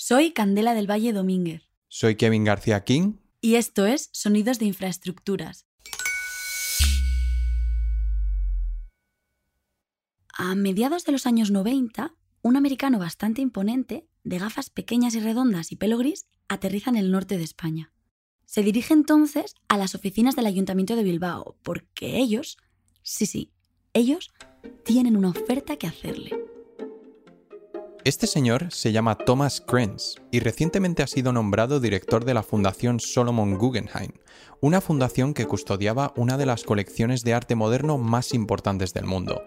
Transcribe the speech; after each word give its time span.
Soy 0.00 0.30
Candela 0.30 0.74
del 0.74 0.88
Valle 0.88 1.12
Domínguez. 1.12 1.64
Soy 1.88 2.14
Kevin 2.14 2.44
García 2.44 2.84
King. 2.84 3.14
Y 3.40 3.56
esto 3.56 3.84
es 3.84 4.10
Sonidos 4.12 4.60
de 4.60 4.66
Infraestructuras. 4.66 5.66
A 10.32 10.54
mediados 10.54 11.04
de 11.04 11.10
los 11.10 11.26
años 11.26 11.50
90, 11.50 12.14
un 12.42 12.56
americano 12.56 13.00
bastante 13.00 13.42
imponente, 13.42 14.06
de 14.22 14.38
gafas 14.38 14.70
pequeñas 14.70 15.16
y 15.16 15.20
redondas 15.20 15.72
y 15.72 15.76
pelo 15.76 15.98
gris, 15.98 16.28
aterriza 16.46 16.90
en 16.90 16.96
el 16.96 17.10
norte 17.10 17.36
de 17.36 17.42
España. 17.42 17.92
Se 18.44 18.62
dirige 18.62 18.94
entonces 18.94 19.56
a 19.66 19.76
las 19.78 19.96
oficinas 19.96 20.36
del 20.36 20.46
Ayuntamiento 20.46 20.94
de 20.94 21.02
Bilbao, 21.02 21.56
porque 21.64 22.18
ellos, 22.18 22.56
sí, 23.02 23.26
sí, 23.26 23.52
ellos 23.94 24.30
tienen 24.84 25.16
una 25.16 25.30
oferta 25.30 25.76
que 25.76 25.88
hacerle. 25.88 26.47
Este 28.08 28.26
señor 28.26 28.68
se 28.70 28.90
llama 28.90 29.16
Thomas 29.16 29.60
Krenz 29.60 30.14
y 30.30 30.40
recientemente 30.40 31.02
ha 31.02 31.06
sido 31.06 31.30
nombrado 31.30 31.78
director 31.78 32.24
de 32.24 32.32
la 32.32 32.42
Fundación 32.42 33.00
Solomon 33.00 33.58
Guggenheim, 33.58 34.12
una 34.62 34.80
fundación 34.80 35.34
que 35.34 35.44
custodiaba 35.44 36.14
una 36.16 36.38
de 36.38 36.46
las 36.46 36.64
colecciones 36.64 37.22
de 37.22 37.34
arte 37.34 37.54
moderno 37.54 37.98
más 37.98 38.32
importantes 38.32 38.94
del 38.94 39.04
mundo. 39.04 39.42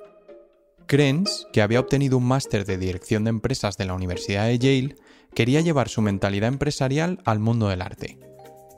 Krenz, 0.85 1.47
que 1.51 1.63
había 1.63 1.79
obtenido 1.79 2.19
un 2.19 2.27
máster 2.27 2.63
de 2.63 2.77
dirección 2.77 3.23
de 3.23 3.31
empresas 3.31 3.77
de 3.77 3.85
la 3.85 3.95
Universidad 3.95 4.45
de 4.45 4.59
Yale, 4.59 4.95
quería 5.33 5.61
llevar 5.61 5.89
su 5.89 6.03
mentalidad 6.03 6.49
empresarial 6.49 7.19
al 7.25 7.39
mundo 7.39 7.67
del 7.67 7.81
arte. 7.81 8.19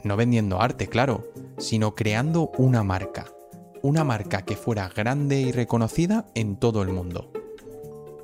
No 0.06 0.16
vendiendo 0.16 0.62
arte, 0.62 0.88
claro, 0.88 1.30
sino 1.58 1.94
creando 1.94 2.52
una 2.58 2.84
marca. 2.84 3.26
Una 3.82 4.06
marca 4.06 4.46
que 4.46 4.56
fuera 4.56 4.88
grande 4.88 5.42
y 5.42 5.52
reconocida 5.52 6.26
en 6.36 6.56
todo 6.56 6.84
el 6.84 6.88
mundo. 6.88 7.33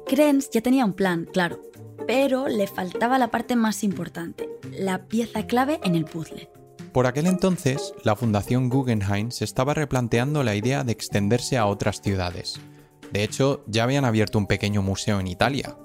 Krenz 0.10 0.50
ya 0.50 0.62
tenía 0.62 0.86
un 0.86 0.94
plan, 0.94 1.30
claro, 1.32 1.62
pero 2.08 2.48
le 2.48 2.66
faltaba 2.66 3.20
la 3.20 3.30
parte 3.30 3.56
más 3.56 3.84
importante, 3.84 4.50
la 4.72 5.06
pieza 5.06 5.46
clave 5.46 5.80
en 5.84 5.94
el 5.94 6.06
puzzle. 6.06 6.50
Por 6.92 7.06
aquel 7.06 7.28
entonces, 7.28 7.94
la 8.04 8.16
Fundación 8.16 8.70
Guggenheim 8.70 9.30
se 9.30 9.46
estaba 9.46 9.76
replanteando 9.76 10.42
la 10.42 10.56
idea 10.56 10.84
de 10.84 10.94
extenderse 10.94 11.60
a 11.60 11.68
otras 11.68 12.02
ciudades. 12.02 12.60
De 13.14 13.24
hecho, 13.24 13.64
ya 13.68 13.84
habían 13.84 14.04
abierto 14.04 14.40
un 14.40 14.48
pequeño 14.48 14.82
museo 14.82 15.20
en 15.20 15.28
Italia. 15.28 15.78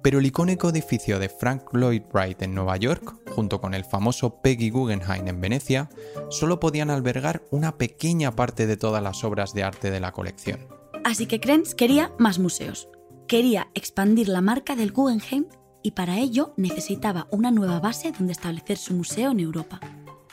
Pero 0.00 0.20
el 0.20 0.26
icónico 0.26 0.70
edificio 0.70 1.18
de 1.18 1.28
Frank 1.28 1.64
Lloyd 1.74 2.04
Wright 2.14 2.40
en 2.40 2.54
Nueva 2.54 2.78
York, 2.78 3.14
junto 3.28 3.60
con 3.60 3.74
el 3.74 3.84
famoso 3.84 4.40
Peggy 4.40 4.70
Guggenheim 4.70 5.28
en 5.28 5.38
Venecia, 5.38 5.90
solo 6.30 6.60
podían 6.60 6.88
albergar 6.88 7.42
una 7.50 7.76
pequeña 7.76 8.34
parte 8.34 8.66
de 8.66 8.78
todas 8.78 9.02
las 9.02 9.22
obras 9.22 9.52
de 9.52 9.64
arte 9.64 9.90
de 9.90 10.00
la 10.00 10.12
colección. 10.12 10.66
Así 11.04 11.26
que 11.26 11.40
Krenz 11.40 11.74
quería 11.74 12.12
más 12.18 12.38
museos, 12.38 12.88
Quería 13.30 13.70
expandir 13.74 14.26
la 14.26 14.40
marca 14.40 14.74
del 14.74 14.90
Guggenheim 14.90 15.44
y 15.84 15.92
para 15.92 16.18
ello 16.18 16.52
necesitaba 16.56 17.28
una 17.30 17.52
nueva 17.52 17.78
base 17.78 18.10
donde 18.10 18.32
establecer 18.32 18.76
su 18.76 18.92
museo 18.92 19.30
en 19.30 19.38
Europa. 19.38 19.78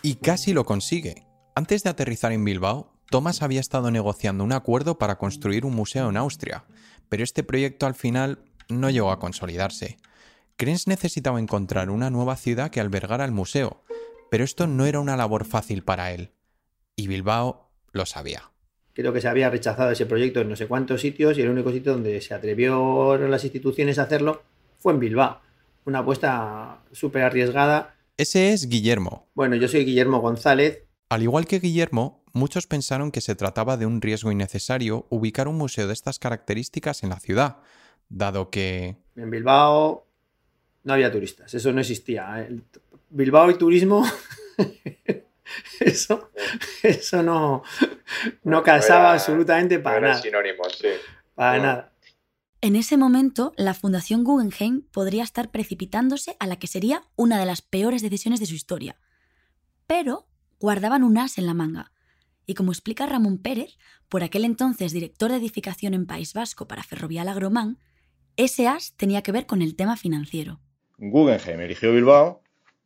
Y 0.01 0.15
casi 0.15 0.51
lo 0.51 0.65
consigue. 0.65 1.27
Antes 1.53 1.83
de 1.83 1.91
aterrizar 1.91 2.31
en 2.31 2.43
Bilbao, 2.43 2.91
Thomas 3.11 3.43
había 3.43 3.59
estado 3.59 3.91
negociando 3.91 4.43
un 4.43 4.51
acuerdo 4.51 4.97
para 4.97 5.19
construir 5.19 5.63
un 5.63 5.75
museo 5.75 6.09
en 6.09 6.17
Austria, 6.17 6.65
pero 7.07 7.23
este 7.23 7.43
proyecto 7.43 7.85
al 7.85 7.93
final 7.93 8.43
no 8.67 8.89
llegó 8.89 9.11
a 9.11 9.19
consolidarse. 9.19 9.99
Krenz 10.55 10.87
necesitaba 10.87 11.39
encontrar 11.39 11.91
una 11.91 12.09
nueva 12.09 12.35
ciudad 12.35 12.71
que 12.71 12.79
albergara 12.79 13.25
el 13.25 13.31
museo, 13.31 13.83
pero 14.31 14.43
esto 14.43 14.65
no 14.65 14.87
era 14.87 14.99
una 14.99 15.15
labor 15.15 15.45
fácil 15.45 15.83
para 15.83 16.13
él. 16.13 16.31
Y 16.95 17.05
Bilbao 17.05 17.69
lo 17.91 18.07
sabía 18.07 18.49
creo 18.97 19.13
que 19.13 19.21
se 19.21 19.27
había 19.27 19.51
rechazado 19.51 19.91
ese 19.91 20.07
proyecto 20.07 20.41
en 20.41 20.49
no 20.49 20.55
sé 20.55 20.65
cuántos 20.65 21.01
sitios 21.01 21.37
y 21.37 21.43
el 21.43 21.49
único 21.49 21.71
sitio 21.71 21.91
donde 21.93 22.19
se 22.19 22.33
atrevió 22.33 23.15
las 23.15 23.43
instituciones 23.43 23.99
a 23.99 24.03
hacerlo 24.03 24.41
fue 24.79 24.93
en 24.93 24.99
Bilbao. 24.99 25.39
Una 25.85 25.99
apuesta 25.99 26.79
súper 26.91 27.21
arriesgada. 27.21 27.95
Ese 28.17 28.53
es 28.53 28.67
Guillermo. 28.67 29.27
Bueno, 29.35 29.55
yo 29.55 29.67
soy 29.67 29.85
Guillermo 29.85 30.19
González. 30.19 30.83
Al 31.09 31.21
igual 31.21 31.45
que 31.45 31.59
Guillermo, 31.59 32.23
muchos 32.33 32.65
pensaron 32.65 33.11
que 33.11 33.21
se 33.21 33.35
trataba 33.35 33.77
de 33.77 33.85
un 33.85 34.01
riesgo 34.01 34.31
innecesario 34.31 35.05
ubicar 35.09 35.47
un 35.47 35.57
museo 35.57 35.85
de 35.85 35.93
estas 35.93 36.17
características 36.17 37.03
en 37.03 37.09
la 37.09 37.19
ciudad, 37.19 37.57
dado 38.09 38.49
que... 38.49 38.97
En 39.15 39.29
Bilbao 39.29 40.07
no 40.83 40.93
había 40.93 41.11
turistas, 41.11 41.53
eso 41.53 41.71
no 41.71 41.81
existía. 41.81 42.49
Bilbao 43.11 43.51
y 43.51 43.59
turismo 43.59 44.03
eso, 45.79 46.31
eso 46.83 47.23
no, 47.23 47.63
no 48.43 48.63
casaba 48.63 49.13
absolutamente 49.13 49.79
para 49.79 49.99
nada. 49.99 50.21
Para 51.35 51.57
nada. 51.59 51.93
En 52.59 52.75
ese 52.75 52.97
momento, 52.97 53.53
la 53.55 53.73
Fundación 53.75 54.23
Guggenheim 54.23 54.81
podría 54.91 55.23
estar 55.23 55.51
precipitándose 55.51 56.35
a 56.39 56.47
la 56.47 56.57
que 56.57 56.67
sería 56.67 57.03
una 57.15 57.39
de 57.39 57.45
las 57.45 57.61
peores 57.61 58.01
decisiones 58.01 58.39
de 58.39 58.47
su 58.47 58.55
historia. 58.55 58.97
Pero 59.85 60.27
guardaban 60.59 61.03
un 61.03 61.17
as 61.19 61.37
en 61.37 61.45
la 61.45 61.53
manga. 61.53 61.91
Y 62.47 62.55
como 62.55 62.71
explica 62.71 63.05
Ramón 63.05 63.37
Pérez, 63.37 63.77
por 64.09 64.23
aquel 64.23 64.43
entonces 64.43 64.91
director 64.91 65.29
de 65.29 65.37
edificación 65.37 65.93
en 65.93 66.07
País 66.07 66.33
Vasco 66.33 66.67
para 66.67 66.83
Ferrovial 66.83 67.27
Agromán, 67.27 67.77
ese 68.37 68.67
as 68.67 68.93
tenía 68.93 69.21
que 69.21 69.31
ver 69.31 69.45
con 69.45 69.61
el 69.61 69.75
tema 69.75 69.95
financiero. 69.95 70.59
Guggenheim 70.97 71.61
eligió 71.61 71.93
Bilbao 71.93 72.41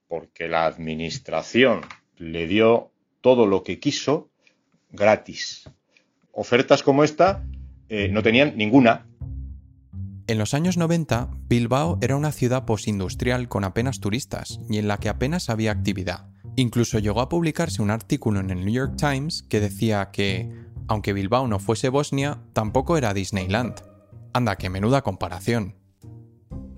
porque 0.07 0.49
la 0.49 0.65
administración 0.65 1.81
le 2.21 2.45
dio 2.47 2.91
todo 3.21 3.47
lo 3.47 3.63
que 3.63 3.79
quiso 3.79 4.29
gratis. 4.91 5.69
Ofertas 6.31 6.83
como 6.83 7.03
esta 7.03 7.43
eh, 7.89 8.09
no 8.09 8.21
tenían 8.21 8.55
ninguna. 8.55 9.07
En 10.27 10.37
los 10.37 10.53
años 10.53 10.77
90, 10.77 11.29
Bilbao 11.49 11.97
era 12.01 12.15
una 12.15 12.31
ciudad 12.31 12.65
postindustrial 12.65 13.49
con 13.49 13.63
apenas 13.63 13.99
turistas 13.99 14.59
y 14.69 14.77
en 14.77 14.87
la 14.87 14.97
que 14.97 15.09
apenas 15.09 15.49
había 15.49 15.71
actividad. 15.71 16.29
Incluso 16.55 16.99
llegó 16.99 17.21
a 17.21 17.29
publicarse 17.29 17.81
un 17.81 17.89
artículo 17.89 18.39
en 18.39 18.51
el 18.51 18.63
New 18.63 18.73
York 18.73 18.95
Times 18.97 19.43
que 19.43 19.59
decía 19.59 20.11
que, 20.11 20.49
aunque 20.87 21.13
Bilbao 21.13 21.47
no 21.47 21.59
fuese 21.59 21.89
Bosnia, 21.89 22.39
tampoco 22.53 22.97
era 22.97 23.13
Disneyland. 23.13 23.81
Anda, 24.31 24.57
que 24.57 24.69
menuda 24.69 25.01
comparación. 25.01 25.75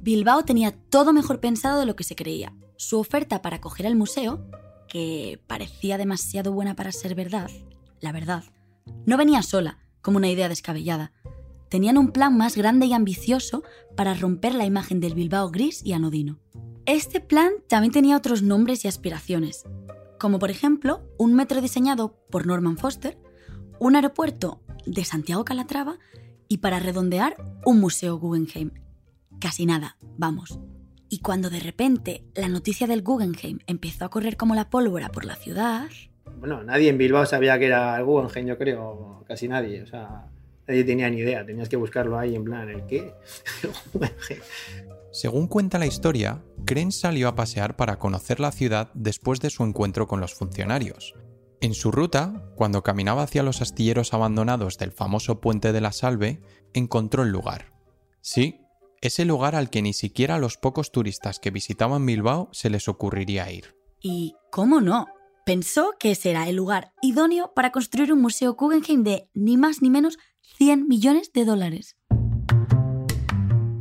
Bilbao 0.02 0.44
tenía 0.46 0.72
todo 0.90 1.14
mejor 1.14 1.40
pensado 1.40 1.80
de 1.80 1.86
lo 1.86 1.96
que 1.96 2.04
se 2.04 2.16
creía. 2.16 2.54
Su 2.78 3.00
oferta 3.00 3.42
para 3.42 3.58
acoger 3.58 3.86
el 3.86 3.96
museo 3.96 4.48
que 4.94 5.42
parecía 5.48 5.98
demasiado 5.98 6.54
buena 6.54 6.76
para 6.76 6.92
ser 6.92 7.16
verdad, 7.16 7.50
la 8.00 8.12
verdad, 8.12 8.44
no 9.08 9.18
venía 9.18 9.42
sola, 9.42 9.80
como 10.04 10.18
una 10.18 10.30
idea 10.30 10.50
descabellada. 10.50 11.12
Tenían 11.68 11.98
un 11.98 12.12
plan 12.12 12.38
más 12.38 12.56
grande 12.56 12.86
y 12.86 12.94
ambicioso 12.94 13.64
para 13.98 14.14
romper 14.14 14.54
la 14.54 14.66
imagen 14.66 15.00
del 15.00 15.16
Bilbao 15.16 15.50
gris 15.50 15.84
y 15.84 15.94
anodino. 15.94 16.38
Este 16.86 17.20
plan 17.20 17.54
también 17.68 17.92
tenía 17.92 18.16
otros 18.16 18.44
nombres 18.44 18.86
y 18.86 18.88
aspiraciones, 18.88 19.64
como 20.20 20.38
por 20.38 20.52
ejemplo 20.52 21.02
un 21.18 21.34
metro 21.34 21.60
diseñado 21.60 22.16
por 22.30 22.46
Norman 22.46 22.78
Foster, 22.78 23.18
un 23.80 23.96
aeropuerto 23.96 24.62
de 24.86 25.06
Santiago 25.06 25.44
Calatrava 25.44 25.98
y 26.48 26.60
para 26.60 26.78
redondear 26.78 27.36
un 27.66 27.80
museo 27.80 28.20
Guggenheim. 28.20 28.70
Casi 29.40 29.66
nada, 29.66 29.98
vamos. 30.20 30.60
Y 31.14 31.20
cuando 31.20 31.52
de 31.52 31.60
repente 31.60 32.24
la 32.34 32.48
noticia 32.48 32.88
del 32.88 33.04
Guggenheim 33.04 33.60
empezó 33.68 34.06
a 34.06 34.10
correr 34.10 34.36
como 34.36 34.56
la 34.56 34.72
pólvora 34.72 35.10
por 35.10 35.26
la 35.26 35.36
ciudad... 35.36 35.86
Bueno, 36.40 36.64
nadie 36.64 36.90
en 36.90 36.98
Bilbao 36.98 37.28
sabía 37.28 37.60
que 37.60 37.68
era 37.68 37.96
el 37.98 38.04
Guggenheim, 38.04 38.48
yo 38.48 38.58
creo, 38.58 39.24
casi 39.28 39.48
nadie. 39.48 39.84
O 39.84 39.86
sea, 39.86 40.26
nadie 40.68 40.84
tenía 40.84 41.12
ni 41.12 41.18
idea, 41.18 41.46
tenías 41.46 41.70
que 41.70 41.76
buscarlo 41.76 42.18
ahí 42.18 42.34
en 42.34 42.44
plan, 42.44 42.68
¿el 42.68 42.88
qué? 42.88 43.14
Según 45.12 45.46
cuenta 45.46 45.78
la 45.78 45.86
historia, 45.86 46.42
Krenz 46.66 46.96
salió 46.96 47.28
a 47.28 47.36
pasear 47.36 47.76
para 47.76 48.00
conocer 48.00 48.40
la 48.40 48.52
ciudad 48.52 48.90
después 48.96 49.40
de 49.40 49.52
su 49.52 49.64
encuentro 49.64 50.08
con 50.08 50.20
los 50.20 50.34
funcionarios. 50.34 51.14
En 51.62 51.76
su 51.76 51.92
ruta, 51.92 52.44
cuando 52.56 52.82
caminaba 52.82 53.22
hacia 53.22 53.44
los 53.44 53.62
astilleros 53.62 54.16
abandonados 54.16 54.80
del 54.80 54.92
famoso 54.92 55.42
puente 55.42 55.74
de 55.74 55.82
la 55.82 55.92
Salve, 55.92 56.42
encontró 56.74 57.22
el 57.22 57.30
lugar. 57.30 57.72
Sí, 58.22 58.63
ese 59.04 59.26
lugar 59.26 59.54
al 59.54 59.70
que 59.70 59.82
ni 59.82 59.92
siquiera 59.92 60.36
a 60.36 60.40
los 60.40 60.56
pocos 60.56 60.94
turistas 60.94 61.40
que 61.40 61.52
visitaban 61.52 62.06
Bilbao 62.06 62.48
se 62.54 62.70
les 62.70 62.88
ocurriría 62.88 63.52
ir. 63.52 63.76
¿Y 64.02 64.34
cómo 64.50 64.80
no? 64.80 65.08
Pensó 65.46 65.96
que 66.00 66.12
ese 66.12 66.30
era 66.32 66.48
el 66.48 66.56
lugar 66.56 66.94
idóneo 67.02 67.52
para 67.54 67.74
construir 67.74 68.14
un 68.14 68.22
museo 68.22 68.54
Guggenheim 68.54 69.04
de 69.04 69.28
ni 69.34 69.58
más 69.58 69.82
ni 69.82 69.90
menos 69.90 70.18
100 70.58 70.88
millones 70.88 71.34
de 71.34 71.44
dólares. 71.44 71.98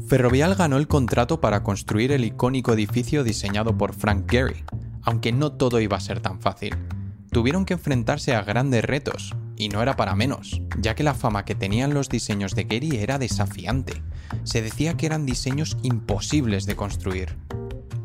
Ferrovial 0.09 0.57
ganó 0.57 0.77
el 0.77 0.89
contrato 0.89 1.41
para 1.41 1.63
construir 1.63 2.11
el 2.11 2.25
icónico 2.25 2.73
edificio 2.73 3.23
diseñado 3.23 3.79
por 3.79 3.95
Frank 3.95 4.29
Gehry, 4.29 4.65
aunque 5.03 5.31
no 5.31 5.53
todo 5.53 5.81
iba 5.81 5.97
a 5.97 6.01
ser 6.01 6.21
tan 6.21 6.41
fácil. 6.41 6.75
Tuvieron 7.31 7.65
que 7.65 7.75
enfrentarse 7.75 8.35
a 8.35 8.43
grandes 8.43 8.85
retos, 8.85 9.37
y 9.57 9.69
no 9.69 9.83
era 9.83 9.97
para 9.97 10.15
menos, 10.15 10.61
ya 10.79 10.95
que 10.95 11.03
la 11.03 11.15
fama 11.15 11.45
que 11.45 11.55
tenían 11.55 11.95
los 11.95 12.09
diseños 12.09 12.55
de 12.55 12.65
Gehry 12.65 12.97
era 12.97 13.19
desafiante 13.19 14.03
se 14.45 14.63
decía 14.63 14.95
que 14.95 15.07
eran 15.07 15.27
diseños 15.27 15.77
imposibles 15.83 16.67
de 16.67 16.77
construir. 16.77 17.37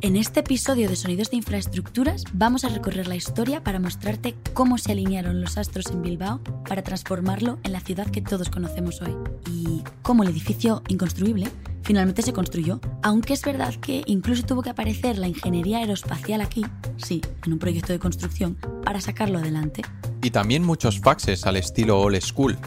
En 0.02 0.16
este 0.16 0.42
episodio 0.42 0.88
de 0.88 0.96
Sonidos 0.96 1.32
de 1.32 1.38
Infraestructuras 1.38 2.24
vamos 2.32 2.64
a 2.64 2.70
recorrer 2.70 3.08
la 3.08 3.16
historia 3.16 3.64
para 3.64 3.80
mostrarte 3.80 4.36
cómo 4.54 4.78
se 4.78 4.92
alinearon 4.92 5.42
los 5.42 5.58
astros 5.58 5.88
en 5.88 6.04
Bilbao 6.04 6.40
para 6.68 6.84
transformarlo 6.84 7.58
en 7.64 7.74
la 7.74 7.80
ciudad 7.80 8.06
que 8.08 8.22
todos 8.22 8.50
conocemos 8.50 9.02
hoy 9.02 9.16
y 9.50 9.82
cómo 10.04 10.22
el 10.22 10.30
edificio 10.30 10.84
inconstruible 10.88 11.48
finalmente 11.82 12.22
se 12.22 12.34
construyó, 12.34 12.80
aunque 13.02 13.34
es 13.34 13.42
verdad 13.44 13.74
que 13.76 14.04
incluso 14.06 14.46
tuvo 14.46 14.62
que 14.62 14.70
aparecer 14.70 15.18
la 15.18 15.30
ingeniería 15.30 15.80
aeroespacial 15.80 16.42
aquí, 16.42 16.66
sí, 16.98 17.22
en 17.46 17.54
un 17.54 17.60
proyecto 17.60 17.94
de 17.94 18.00
construcción, 18.00 18.58
para 18.84 19.02
sacarlo 19.02 19.40
adelante. 19.40 19.84
Y 20.28 20.32
también 20.32 20.66
muchos 20.66 21.00
faxes 21.00 21.46
al 21.46 21.56
estilo 21.56 22.02
old 22.02 22.20
school. 22.20 22.58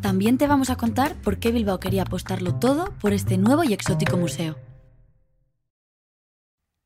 También 0.00 0.38
te 0.38 0.46
vamos 0.46 0.70
a 0.70 0.76
contar 0.76 1.20
por 1.22 1.40
qué 1.40 1.50
Bilbao 1.50 1.80
quería 1.80 2.02
apostarlo 2.02 2.54
todo 2.60 2.96
por 3.00 3.12
este 3.12 3.36
nuevo 3.36 3.64
y 3.64 3.72
exótico 3.72 4.16
museo. 4.16 4.56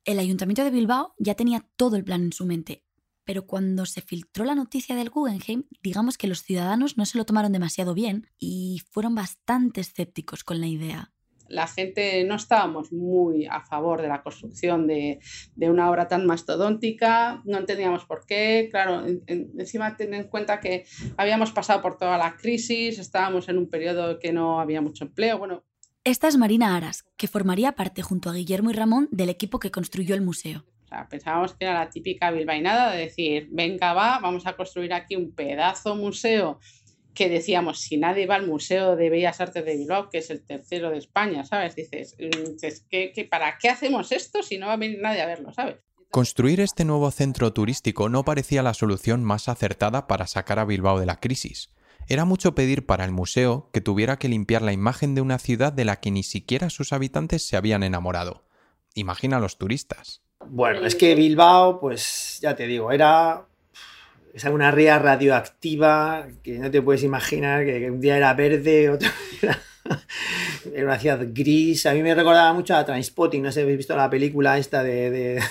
El 0.03 0.19
ayuntamiento 0.19 0.65
de 0.65 0.71
Bilbao 0.71 1.15
ya 1.19 1.35
tenía 1.35 1.69
todo 1.77 1.97
el 1.97 2.05
plan 2.05 2.23
en 2.23 2.33
su 2.33 2.47
mente, 2.47 2.87
pero 3.25 3.47
cuando 3.47 3.85
se 3.85 4.01
filtró 4.01 4.47
la 4.47 4.55
noticia 4.55 4.97
del 4.97 5.11
Guggenheim, 5.11 5.65
digamos 5.83 6.17
que 6.17 6.27
los 6.27 6.43
ciudadanos 6.43 6.97
no 6.97 7.05
se 7.05 7.19
lo 7.19 7.27
tomaron 7.27 7.53
demasiado 7.53 7.93
bien 7.93 8.31
y 8.39 8.81
fueron 8.93 9.15
bastante 9.15 9.83
escépticos 9.83 10.43
con 10.43 10.59
la 10.59 10.69
idea. 10.69 11.14
La 11.49 11.67
gente 11.67 12.25
no 12.25 12.37
estábamos 12.37 12.93
muy 12.93 13.47
a 13.47 13.61
favor 13.61 14.03
de 14.03 14.09
la 14.09 14.23
construcción 14.23 14.87
de, 14.87 15.21
una 15.57 15.91
obra 15.91 16.09
tan 16.09 16.27
mastodóntica, 16.27 17.43
no 17.45 17.59
entendíamos 17.59 18.05
por 18.05 18.27
qué. 18.27 18.69
Claro, 18.71 19.05
encima 19.27 19.97
ten 19.97 20.15
en 20.15 20.25
cuenta 20.25 20.61
que 20.61 20.85
habíamos 21.17 21.53
pasado 21.53 21.83
por 21.83 21.99
toda 21.99 22.19
la 22.19 22.37
crisis, 22.37 22.99
estábamos 22.99 23.49
en 23.49 23.59
un 23.59 23.69
periodo 23.69 24.19
que 24.19 24.33
no 24.33 24.61
había 24.61 24.81
mucho 24.81 25.05
empleo. 25.05 25.39
Bueno, 25.39 25.65
esta 26.05 26.29
es 26.29 26.37
Marina 26.37 26.77
Aras, 26.77 27.05
que 27.17 27.29
formaría 27.29 27.73
parte 27.73 28.03
junto 28.03 28.29
a 28.29 28.35
Guillermo 28.35 28.71
y 28.71 28.75
Ramón 28.75 29.09
del 29.11 29.31
equipo 29.31 29.59
que 29.59 29.71
construyó 29.71 30.15
el 30.15 30.21
museo 30.21 30.65
pensábamos 31.09 31.55
que 31.55 31.65
era 31.65 31.75
la 31.75 31.91
típica 31.91 32.31
bilbainada 32.31 32.93
de 32.93 33.05
decir, 33.07 33.49
venga, 33.51 33.93
va, 33.93 34.19
vamos 34.21 34.47
a 34.47 34.55
construir 34.55 34.93
aquí 34.93 35.17
un 35.17 35.33
pedazo 35.33 35.97
museo 35.97 36.61
que 37.15 37.29
decíamos, 37.29 37.81
si 37.81 37.97
nadie 37.97 38.27
va 38.27 38.35
al 38.35 38.47
Museo 38.47 38.97
de 38.97 39.09
Bellas 39.09 39.41
Artes 39.41 39.65
de 39.65 39.77
Bilbao, 39.77 40.11
que 40.11 40.19
es 40.19 40.31
el 40.31 40.45
tercero 40.45 40.91
de 40.91 40.99
España, 40.99 41.45
¿sabes? 41.45 41.77
Dices, 41.77 42.17
mm, 42.19 43.29
para 43.31 43.57
qué 43.59 43.69
hacemos 43.69 44.13
esto 44.13 44.43
si 44.43 44.59
no 44.59 44.67
va 44.67 44.75
a 44.75 44.77
venir 44.77 45.01
nadie 45.01 45.23
a 45.23 45.27
verlo, 45.27 45.53
¿sabes? 45.53 45.77
Construir 46.11 46.61
este 46.61 46.85
nuevo 46.85 47.11
centro 47.11 47.53
turístico 47.53 48.09
no 48.09 48.25
parecía 48.25 48.63
la 48.63 48.75
solución 48.75 49.25
más 49.25 49.49
acertada 49.49 50.07
para 50.07 50.27
sacar 50.27 50.59
a 50.59 50.65
Bilbao 50.65 51.01
de 51.01 51.07
la 51.07 51.19
crisis. 51.19 51.71
Era 52.07 52.25
mucho 52.25 52.55
pedir 52.55 52.85
para 52.87 53.05
el 53.05 53.13
museo 53.13 53.71
que 53.73 53.81
tuviera 53.81 54.19
que 54.19 54.29
limpiar 54.29 54.63
la 54.63 54.73
imagen 54.73 55.15
de 55.15 55.23
una 55.23 55.39
ciudad 55.39 55.73
de 55.73 55.85
la 55.85 56.01
que 56.01 56.11
ni 56.11 56.23
siquiera 56.23 56.71
sus 56.71 56.93
habitantes 56.93 57.47
se 57.47 57.57
habían 57.57 57.83
enamorado. 57.83 58.45
Imagina 58.95 59.39
a 59.39 59.41
los 59.41 59.59
turistas. 59.59 60.23
Bueno, 60.47 60.87
es 60.87 60.95
que 60.95 61.15
Bilbao, 61.15 61.81
pues 61.81 62.39
ya 62.41 62.55
te 62.55 62.67
digo, 62.67 62.93
era 62.93 63.49
una 64.53 64.71
ría 64.71 64.99
radioactiva 64.99 66.27
que 66.43 66.59
no 66.59 66.71
te 66.71 66.83
puedes 66.83 67.03
imaginar 67.03 67.65
que, 67.65 67.91
un 67.91 68.01
día 68.01 68.17
era 68.17 68.35
verde, 68.35 68.91
otro 68.91 69.09
era, 69.43 69.61
era, 70.75 70.85
una 70.85 70.99
ciudad 70.99 71.21
gris. 71.33 71.87
A 71.87 71.95
mí 71.95 72.03
me 72.03 72.15
recordaba 72.15 72.53
mucho 72.53 72.75
a 72.75 72.85
Transpotting, 72.85 73.43
no 73.43 73.51
sé 73.51 73.61
si 73.61 73.63
habéis 73.63 73.79
visto 73.79 73.97
la 73.97 74.11
película 74.11 74.59
esta 74.59 74.83
de... 74.83 75.11
de 75.11 75.43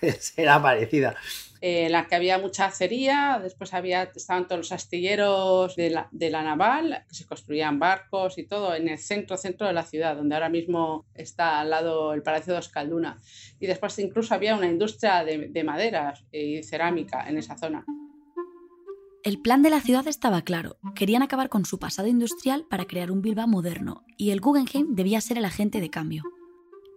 era 0.36 0.62
parecida. 0.62 1.16
Eh, 1.60 1.86
en 1.86 1.92
la 1.92 2.06
que 2.06 2.14
había 2.14 2.38
mucha 2.38 2.66
acería, 2.66 3.40
después 3.42 3.74
había, 3.74 4.04
estaban 4.14 4.46
todos 4.46 4.58
los 4.60 4.72
astilleros 4.72 5.74
de 5.74 5.90
la, 5.90 6.08
de 6.12 6.30
la, 6.30 6.42
naval, 6.42 7.04
que 7.08 7.14
se 7.14 7.26
construían 7.26 7.80
barcos 7.80 8.38
y 8.38 8.44
todo 8.44 8.74
en 8.76 8.88
el 8.88 8.98
centro, 8.98 9.36
centro 9.36 9.66
de 9.66 9.72
la 9.72 9.82
ciudad, 9.82 10.14
donde 10.14 10.36
ahora 10.36 10.48
mismo 10.48 11.06
está 11.14 11.60
al 11.60 11.70
lado 11.70 12.14
el 12.14 12.22
Palacio 12.22 12.52
de 12.52 12.60
Oscalduna. 12.60 13.18
Y 13.58 13.66
después 13.66 13.98
incluso 13.98 14.34
había 14.34 14.54
una 14.54 14.68
industria 14.68 15.24
de, 15.24 15.48
de 15.48 15.64
maderas 15.64 16.24
y 16.30 16.62
cerámica 16.62 17.28
en 17.28 17.38
esa 17.38 17.56
zona. 17.56 17.84
El 19.24 19.40
plan 19.40 19.62
de 19.62 19.70
la 19.70 19.80
ciudad 19.80 20.06
estaba 20.06 20.42
claro. 20.42 20.78
Querían 20.94 21.22
acabar 21.22 21.48
con 21.48 21.64
su 21.64 21.78
pasado 21.78 22.06
industrial 22.06 22.66
para 22.70 22.84
crear 22.84 23.10
un 23.10 23.20
Bilbao 23.20 23.48
moderno, 23.48 24.04
y 24.16 24.30
el 24.30 24.40
Guggenheim 24.40 24.94
debía 24.94 25.20
ser 25.20 25.38
el 25.38 25.44
agente 25.44 25.80
de 25.80 25.90
cambio. 25.90 26.22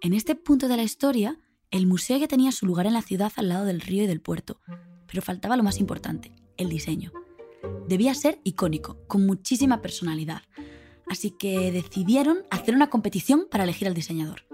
En 0.02 0.14
este 0.14 0.36
punto 0.36 0.68
de 0.68 0.78
la 0.78 0.84
historia, 0.84 1.40
el 1.72 1.88
museo 1.88 2.18
ya 2.18 2.28
tenía 2.28 2.52
su 2.52 2.68
lugar 2.68 2.86
en 2.86 2.94
la 2.94 3.02
ciudad 3.02 3.32
al 3.38 3.50
lado 3.50 3.66
del 3.66 3.82
río 3.82 4.04
y 4.04 4.08
del 4.08 4.22
puerto, 4.22 4.60
pero 5.08 5.24
faltaba 5.24 5.58
lo 5.58 5.64
más 5.64 5.80
importante, 5.80 6.32
el 6.58 6.70
diseño. 6.70 7.12
Debía 7.88 8.14
ser 8.14 8.40
icónico, 8.44 9.00
con 9.08 9.26
muchísima 9.26 9.82
personalidad, 9.82 10.44
así 11.08 11.32
que 11.32 11.72
decidieron 11.72 12.44
hacer 12.52 12.76
una 12.76 12.90
competición 12.90 13.48
para 13.50 13.64
elegir 13.64 13.88
al 13.88 13.96
diseñador. 13.96 14.46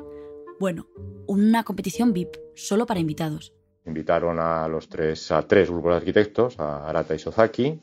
Bueno, 0.60 0.88
una 1.28 1.64
competición 1.64 2.14
VIP, 2.14 2.36
solo 2.56 2.86
para 2.86 3.02
invitados. 3.02 3.54
Invitaron 3.88 4.40
a 4.40 4.68
los 4.68 4.90
tres, 4.90 5.32
a 5.32 5.42
tres 5.42 5.70
grupos 5.70 5.92
de 5.92 5.98
arquitectos, 5.98 6.60
a 6.60 6.88
Arata 6.88 7.16
y 7.16 7.20
Sozaki, 7.20 7.80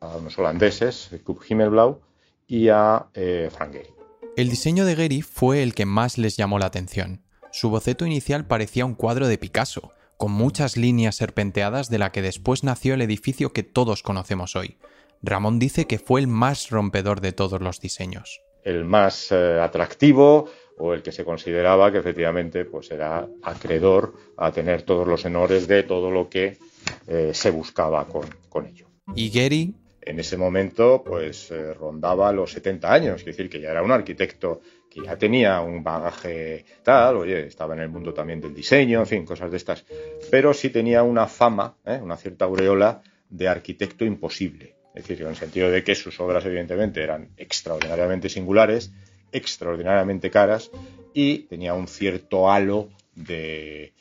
a 0.00 0.16
unos 0.16 0.38
holandeses, 0.38 1.10
Kub 1.24 1.40
Himmelblau, 1.46 2.00
y 2.46 2.68
a 2.68 3.06
eh, 3.12 3.50
Frank 3.52 3.72
Gehry. 3.72 3.90
El 4.36 4.48
diseño 4.50 4.84
de 4.86 4.94
Gehry 4.94 5.22
fue 5.22 5.62
el 5.62 5.74
que 5.74 5.84
más 5.84 6.16
les 6.16 6.36
llamó 6.36 6.58
la 6.58 6.66
atención. 6.66 7.22
Su 7.50 7.70
boceto 7.70 8.06
inicial 8.06 8.46
parecía 8.46 8.86
un 8.86 8.94
cuadro 8.94 9.26
de 9.26 9.36
Picasso, 9.36 9.92
con 10.16 10.32
muchas 10.32 10.76
líneas 10.76 11.16
serpenteadas 11.16 11.90
de 11.90 11.98
la 11.98 12.12
que 12.12 12.22
después 12.22 12.62
nació 12.62 12.94
el 12.94 13.02
edificio 13.02 13.52
que 13.52 13.62
todos 13.64 14.02
conocemos 14.02 14.54
hoy. 14.54 14.78
Ramón 15.22 15.58
dice 15.58 15.86
que 15.86 15.98
fue 15.98 16.20
el 16.20 16.28
más 16.28 16.70
rompedor 16.70 17.20
de 17.20 17.32
todos 17.32 17.60
los 17.60 17.80
diseños. 17.80 18.40
El 18.62 18.84
más 18.84 19.32
eh, 19.32 19.60
atractivo 19.60 20.48
o 20.78 20.94
el 20.94 21.02
que 21.02 21.12
se 21.12 21.24
consideraba 21.24 21.90
que 21.92 21.98
efectivamente 21.98 22.64
pues 22.64 22.90
era 22.90 23.26
acreedor 23.42 24.14
a 24.36 24.52
tener 24.52 24.82
todos 24.82 25.06
los 25.06 25.24
honores 25.24 25.66
de 25.66 25.82
todo 25.82 26.10
lo 26.10 26.28
que 26.28 26.58
eh, 27.06 27.30
se 27.34 27.50
buscaba 27.50 28.06
con, 28.06 28.26
con 28.48 28.66
ello. 28.66 28.86
Y 29.14 29.30
Gehry 29.30 29.74
en 30.08 30.18
ese 30.18 30.38
momento 30.38 31.02
pues 31.04 31.50
eh, 31.50 31.74
rondaba 31.74 32.32
los 32.32 32.52
70 32.52 32.92
años, 32.92 33.20
es 33.20 33.26
decir, 33.26 33.50
que 33.50 33.60
ya 33.60 33.70
era 33.70 33.82
un 33.82 33.92
arquitecto 33.92 34.62
que 34.88 35.02
ya 35.02 35.16
tenía 35.16 35.60
un 35.60 35.84
bagaje 35.84 36.64
tal, 36.82 37.16
oye, 37.16 37.46
estaba 37.46 37.74
en 37.74 37.80
el 37.80 37.90
mundo 37.90 38.14
también 38.14 38.40
del 38.40 38.54
diseño, 38.54 39.00
en 39.00 39.06
fin, 39.06 39.26
cosas 39.26 39.50
de 39.50 39.58
estas, 39.58 39.84
pero 40.30 40.54
sí 40.54 40.70
tenía 40.70 41.02
una 41.02 41.26
fama, 41.26 41.76
¿eh? 41.84 42.00
una 42.02 42.16
cierta 42.16 42.46
aureola 42.46 43.02
de 43.28 43.48
arquitecto 43.48 44.06
imposible, 44.06 44.76
es 44.94 45.06
decir, 45.06 45.20
en 45.22 45.28
el 45.28 45.36
sentido 45.36 45.70
de 45.70 45.84
que 45.84 45.94
sus 45.94 46.18
obras 46.20 46.44
evidentemente 46.46 47.02
eran 47.02 47.28
extraordinariamente 47.36 48.30
singulares, 48.30 48.90
extraordinariamente 49.32 50.30
caras 50.30 50.70
y 51.14 51.40
tenía 51.40 51.74
un 51.74 51.88
cierto 51.88 52.50
halo 52.50 52.88
de 53.14 53.92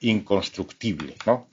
inconstructible, 0.00 1.14
¿no? 1.26 1.48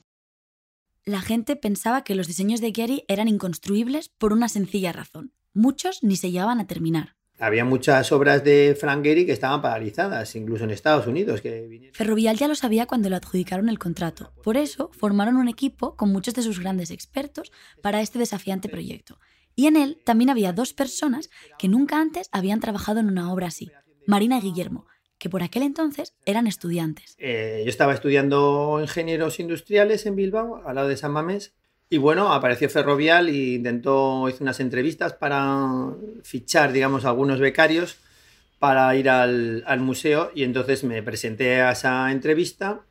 La 1.03 1.21
gente 1.21 1.55
pensaba 1.55 2.03
que 2.03 2.15
los 2.15 2.27
diseños 2.27 2.61
de 2.61 2.71
Gehry 2.73 3.05
eran 3.07 3.27
inconstruibles 3.27 4.09
por 4.09 4.33
una 4.33 4.49
sencilla 4.49 4.91
razón. 4.91 5.33
Muchos 5.53 6.03
ni 6.03 6.15
se 6.15 6.31
llegaban 6.31 6.59
a 6.59 6.67
terminar. 6.67 7.15
Había 7.39 7.65
muchas 7.65 8.11
obras 8.11 8.43
de 8.43 8.77
Frank 8.79 9.03
Gehry 9.03 9.25
que 9.25 9.31
estaban 9.31 9.63
paralizadas, 9.63 10.35
incluso 10.35 10.63
en 10.63 10.69
Estados 10.69 11.07
Unidos. 11.07 11.41
Que 11.41 11.89
Ferrovial 11.91 12.37
ya 12.37 12.47
lo 12.47 12.53
sabía 12.53 12.85
cuando 12.85 13.09
le 13.09 13.15
adjudicaron 13.15 13.67
el 13.67 13.79
contrato. 13.79 14.31
Por 14.43 14.57
eso 14.57 14.91
formaron 14.93 15.37
un 15.37 15.47
equipo 15.47 15.95
con 15.95 16.11
muchos 16.11 16.35
de 16.35 16.43
sus 16.43 16.59
grandes 16.59 16.91
expertos 16.91 17.51
para 17.81 18.01
este 18.01 18.19
desafiante 18.19 18.69
proyecto. 18.69 19.17
Y 19.55 19.67
en 19.67 19.75
él 19.75 19.99
también 20.05 20.29
había 20.29 20.53
dos 20.53 20.73
personas 20.73 21.29
que 21.57 21.67
nunca 21.67 21.99
antes 21.99 22.29
habían 22.31 22.59
trabajado 22.59 22.99
en 22.99 23.07
una 23.07 23.31
obra 23.31 23.47
así, 23.47 23.71
Marina 24.07 24.37
y 24.37 24.41
Guillermo, 24.41 24.85
que 25.17 25.29
por 25.29 25.43
aquel 25.43 25.63
entonces 25.63 26.13
eran 26.25 26.47
estudiantes. 26.47 27.15
Eh, 27.19 27.61
yo 27.63 27.69
estaba 27.69 27.93
estudiando 27.93 28.79
ingenieros 28.81 29.39
industriales 29.39 30.05
en 30.05 30.15
Bilbao, 30.15 30.61
al 30.65 30.75
lado 30.75 30.87
de 30.87 30.97
San 30.97 31.11
Mamés, 31.11 31.53
y 31.89 31.97
bueno, 31.97 32.31
apareció 32.31 32.69
Ferrovial 32.69 33.27
e 33.27 33.55
intentó, 33.55 34.29
hizo 34.29 34.43
unas 34.43 34.61
entrevistas 34.61 35.13
para 35.13 35.67
fichar, 36.23 36.71
digamos, 36.71 37.03
algunos 37.03 37.39
becarios 37.39 37.97
para 38.59 38.95
ir 38.95 39.09
al, 39.09 39.63
al 39.67 39.79
museo 39.81 40.31
y 40.33 40.43
entonces 40.43 40.85
me 40.85 41.03
presenté 41.03 41.61
a 41.61 41.71
esa 41.71 42.09
entrevista 42.11 42.85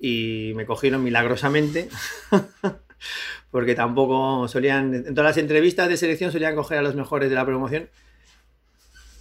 y 0.00 0.52
me 0.56 0.66
cogieron 0.66 1.04
milagrosamente. 1.04 1.88
porque 3.50 3.74
tampoco 3.74 4.46
solían, 4.48 4.94
en 4.94 5.14
todas 5.14 5.36
las 5.36 5.36
entrevistas 5.36 5.88
de 5.88 5.96
selección 5.96 6.32
solían 6.32 6.54
coger 6.54 6.78
a 6.78 6.82
los 6.82 6.94
mejores 6.94 7.28
de 7.28 7.34
la 7.34 7.44
promoción 7.44 7.88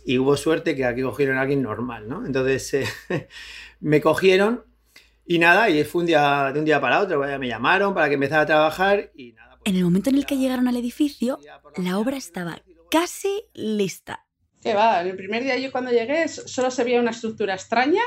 y 0.05 0.17
hubo 0.17 0.37
suerte 0.37 0.75
que 0.75 0.85
aquí 0.85 1.01
cogieron 1.01 1.37
a 1.37 1.41
alguien 1.41 1.61
normal, 1.61 2.07
¿no? 2.07 2.25
Entonces 2.25 2.73
eh, 2.73 2.87
me 3.79 4.01
cogieron 4.01 4.63
y 5.25 5.37
nada, 5.37 5.69
y 5.69 5.83
fue 5.83 6.01
un 6.01 6.07
día 6.07 6.51
de 6.51 6.59
un 6.59 6.65
día 6.65 6.81
para 6.81 7.01
otro, 7.01 7.19
me 7.37 7.47
llamaron 7.47 7.93
para 7.93 8.07
que 8.07 8.15
empezara 8.15 8.41
a 8.41 8.45
trabajar 8.47 9.11
y 9.15 9.33
nada. 9.33 9.57
Pues 9.57 9.71
en 9.71 9.75
el 9.75 9.83
momento 9.83 10.09
en 10.09 10.15
el 10.15 10.25
que 10.25 10.37
llegaron 10.37 10.67
al 10.67 10.75
edificio, 10.77 11.39
la 11.77 11.99
obra 11.99 12.17
estaba 12.17 12.61
casi 12.89 13.43
lista. 13.53 14.25
¿Qué 14.61 14.73
va? 14.73 15.01
El 15.01 15.15
primer 15.15 15.43
día 15.43 15.57
yo 15.57 15.71
cuando 15.71 15.91
llegué 15.91 16.27
solo 16.27 16.71
se 16.71 16.83
veía 16.83 16.99
una 16.99 17.11
estructura 17.11 17.53
extraña, 17.53 18.01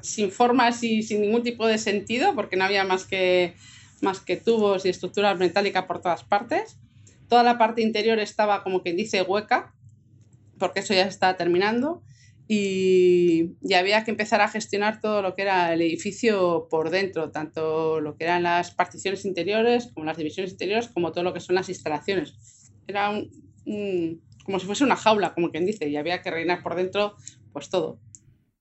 sin 0.00 0.32
formas 0.32 0.82
y 0.82 1.02
sin 1.02 1.20
ningún 1.20 1.42
tipo 1.42 1.66
de 1.66 1.78
sentido, 1.78 2.34
porque 2.34 2.56
no 2.56 2.64
había 2.64 2.84
más 2.84 3.04
que, 3.04 3.54
más 4.02 4.20
que 4.20 4.36
tubos 4.36 4.84
y 4.84 4.88
estructuras 4.88 5.38
metálicas 5.38 5.84
por 5.84 6.00
todas 6.00 6.24
partes. 6.24 6.78
Toda 7.28 7.42
la 7.42 7.58
parte 7.58 7.82
interior 7.82 8.18
estaba 8.18 8.62
como 8.62 8.82
que 8.82 8.92
dice 8.92 9.22
hueca, 9.22 9.74
porque 10.58 10.80
eso 10.80 10.94
ya 10.94 11.04
se 11.04 11.10
estaba 11.10 11.36
terminando 11.36 12.02
y, 12.52 13.54
había 13.76 14.02
que 14.02 14.10
empezar 14.10 14.40
a 14.40 14.48
gestionar 14.48 15.00
todo 15.00 15.22
lo 15.22 15.36
que 15.36 15.42
era 15.42 15.72
el 15.72 15.82
edificio 15.82 16.66
por 16.68 16.90
dentro, 16.90 17.30
tanto 17.30 18.00
lo 18.00 18.16
que 18.16 18.24
eran 18.24 18.42
las 18.42 18.72
particiones 18.72 19.24
interiores 19.24 19.92
como 19.94 20.04
las 20.04 20.16
divisiones 20.16 20.50
interiores, 20.50 20.88
como 20.88 21.12
todo 21.12 21.22
lo 21.22 21.32
que 21.32 21.38
son 21.38 21.54
las 21.54 21.68
instalaciones. 21.68 22.34
Era 22.88 23.12
como 23.64 24.58
si 24.58 24.66
fuese 24.66 24.82
una 24.82 24.96
jaula, 24.96 25.32
como 25.32 25.52
quien 25.52 25.64
dice, 25.64 25.88
y 25.88 25.96
había 25.96 26.22
que 26.22 26.32
reinar 26.32 26.64
por 26.64 26.74
dentro 26.74 27.14
pues 27.52 27.68
todo. 27.68 28.00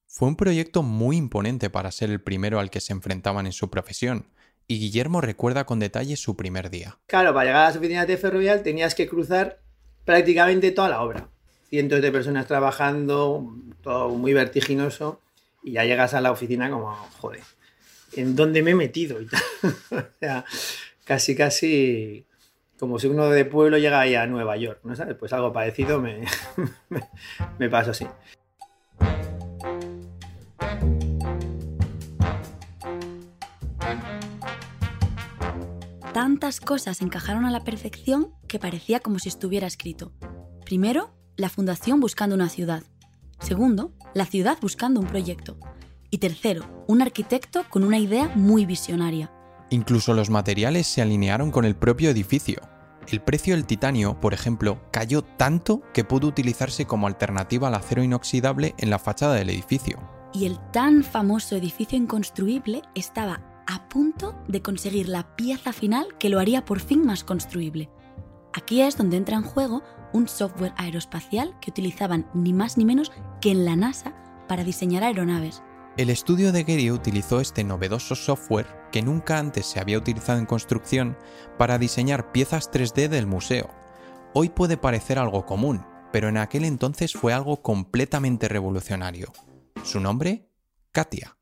Fue 0.06 0.28
un 0.28 0.36
proyecto 0.36 0.84
muy 0.84 1.18
imponente 1.18 1.72
para 1.72 1.92
ser 1.92 2.12
el 2.12 2.22
primero 2.22 2.60
al 2.60 2.70
que 2.70 2.82
se 2.82 2.94
enfrentaban 2.94 3.48
en 3.48 3.54
su 3.54 3.72
profesión, 3.72 4.28
y 4.70 4.80
Guillermo 4.80 5.20
recuerda 5.20 5.66
con 5.66 5.80
detalle 5.80 6.16
su 6.16 6.36
primer 6.36 6.70
día. 6.70 7.00
Claro, 7.08 7.34
para 7.34 7.48
llegar 7.48 7.64
a 7.64 7.68
las 7.70 7.76
oficinas 7.76 8.08
de 8.08 8.18
Ferrovial 8.18 8.62
tenías 8.62 8.94
que 8.94 9.10
cruzar 9.10 9.60
prácticamente 10.06 10.72
toda 10.72 10.90
la 10.90 11.02
obra. 11.02 11.28
Cientos 11.70 12.04
de 12.04 12.12
personas 12.12 12.46
trabajando, 12.46 13.52
todo 13.82 14.10
muy 14.10 14.32
vertiginoso, 14.34 15.22
y 15.64 15.72
ya 15.74 15.86
llegas 15.86 16.14
a 16.14 16.22
la 16.22 16.32
oficina 16.32 16.70
como, 16.70 16.96
joder, 17.20 17.42
¿en 18.14 18.36
dónde 18.36 18.62
me 18.62 18.72
he 18.72 18.76
metido? 18.76 19.18
O 19.92 20.20
sea, 20.20 20.46
casi, 21.04 21.36
casi 21.36 22.28
como 22.80 23.00
si 23.00 23.08
uno 23.08 23.28
de 23.30 23.46
pueblo 23.46 23.80
llega 23.80 24.00
ahí 24.00 24.14
a 24.14 24.28
Nueva 24.28 24.56
York, 24.56 24.82
¿no 24.84 24.96
sabes? 24.96 25.16
Pues 25.16 25.34
algo 25.34 25.52
parecido 25.52 26.00
me, 26.00 26.26
me, 26.90 27.02
me 27.58 27.70
pasó 27.70 27.90
así. 27.92 28.06
Tantas 36.40 36.62
cosas 36.62 37.02
encajaron 37.02 37.44
a 37.44 37.52
la 37.52 37.66
perfección 37.66 38.34
que 38.48 38.60
parecía 38.60 39.02
como 39.02 39.20
si 39.20 39.28
estuviera 39.28 39.68
escrito. 39.68 40.14
Primero, 40.64 41.14
la 41.36 41.50
fundación 41.50 42.00
buscando 42.00 42.34
una 42.34 42.48
ciudad. 42.48 42.82
Segundo, 43.42 43.92
la 44.14 44.26
ciudad 44.26 44.58
buscando 44.62 45.02
un 45.02 45.08
proyecto. 45.08 45.58
Y 46.10 46.20
tercero, 46.20 46.86
un 46.88 47.02
arquitecto 47.02 47.66
con 47.70 47.84
una 47.84 47.98
idea 47.98 48.32
muy 48.36 48.66
visionaria. 48.66 49.34
Incluso 49.70 50.14
los 50.14 50.30
materiales 50.30 50.88
se 50.88 51.02
alinearon 51.02 51.52
con 51.52 51.66
el 51.66 51.76
propio 51.76 52.10
edificio. 52.10 52.62
El 53.10 53.20
precio 53.20 53.54
del 53.54 53.66
titanio, 53.66 54.18
por 54.22 54.34
ejemplo, 54.34 54.80
cayó 54.94 55.24
tanto 55.24 55.82
que 55.94 56.06
pudo 56.06 56.30
utilizarse 56.30 56.86
como 56.86 57.08
alternativa 57.08 57.68
al 57.68 57.76
acero 57.76 58.02
inoxidable 58.02 58.76
en 58.78 58.90
la 58.90 59.00
fachada 59.00 59.36
del 59.36 59.50
edificio. 59.50 60.00
Y 60.34 60.46
el 60.46 60.58
tan 60.72 61.04
famoso 61.04 61.58
edificio 61.58 61.98
inconstruible 61.98 62.82
estaba 62.96 63.42
a 63.70 63.88
punto 63.88 64.36
de 64.48 64.64
conseguir 64.64 65.08
la 65.08 65.36
pieza 65.36 65.72
final 65.74 66.08
que 66.18 66.30
lo 66.30 66.40
haría 66.40 66.66
por 66.66 66.80
fin 66.80 67.06
más 67.06 67.24
construible. 67.24 67.90
Aquí 68.52 68.82
es 68.82 68.98
donde 68.98 69.18
entra 69.18 69.38
en 69.38 69.44
juego 69.44 69.84
un 70.12 70.28
software 70.28 70.74
aeroespacial 70.76 71.56
que 71.62 71.70
utilizaban 71.70 72.28
ni 72.34 72.52
más 72.52 72.78
ni 72.78 72.86
menos 72.86 73.12
que 73.42 73.52
en 73.52 73.66
la 73.66 73.76
NASA 73.76 74.16
para 74.48 74.64
diseñar 74.64 75.04
aeronaves. 75.04 75.62
El 75.98 76.10
estudio 76.10 76.52
de 76.52 76.64
Gary 76.64 76.90
utilizó 76.90 77.42
este 77.42 77.64
novedoso 77.64 78.16
software 78.16 78.90
que 78.92 79.04
nunca 79.04 79.38
antes 79.38 79.68
se 79.68 79.80
había 79.80 80.00
utilizado 80.00 80.40
en 80.40 80.48
construcción 80.48 81.16
para 81.60 81.78
diseñar 81.78 82.32
piezas 82.32 82.72
3D 82.72 83.08
del 83.08 83.28
museo. 83.28 83.70
Hoy 84.34 84.50
puede 84.50 84.78
parecer 84.78 85.20
algo 85.20 85.46
común, 85.46 85.86
pero 86.12 86.28
en 86.28 86.38
aquel 86.38 86.66
entonces 86.66 87.14
fue 87.14 87.34
algo 87.34 87.62
completamente 87.62 88.48
revolucionario. 88.48 89.32
Su 89.84 90.00
nombre, 90.00 90.50
Katia. 90.92 91.39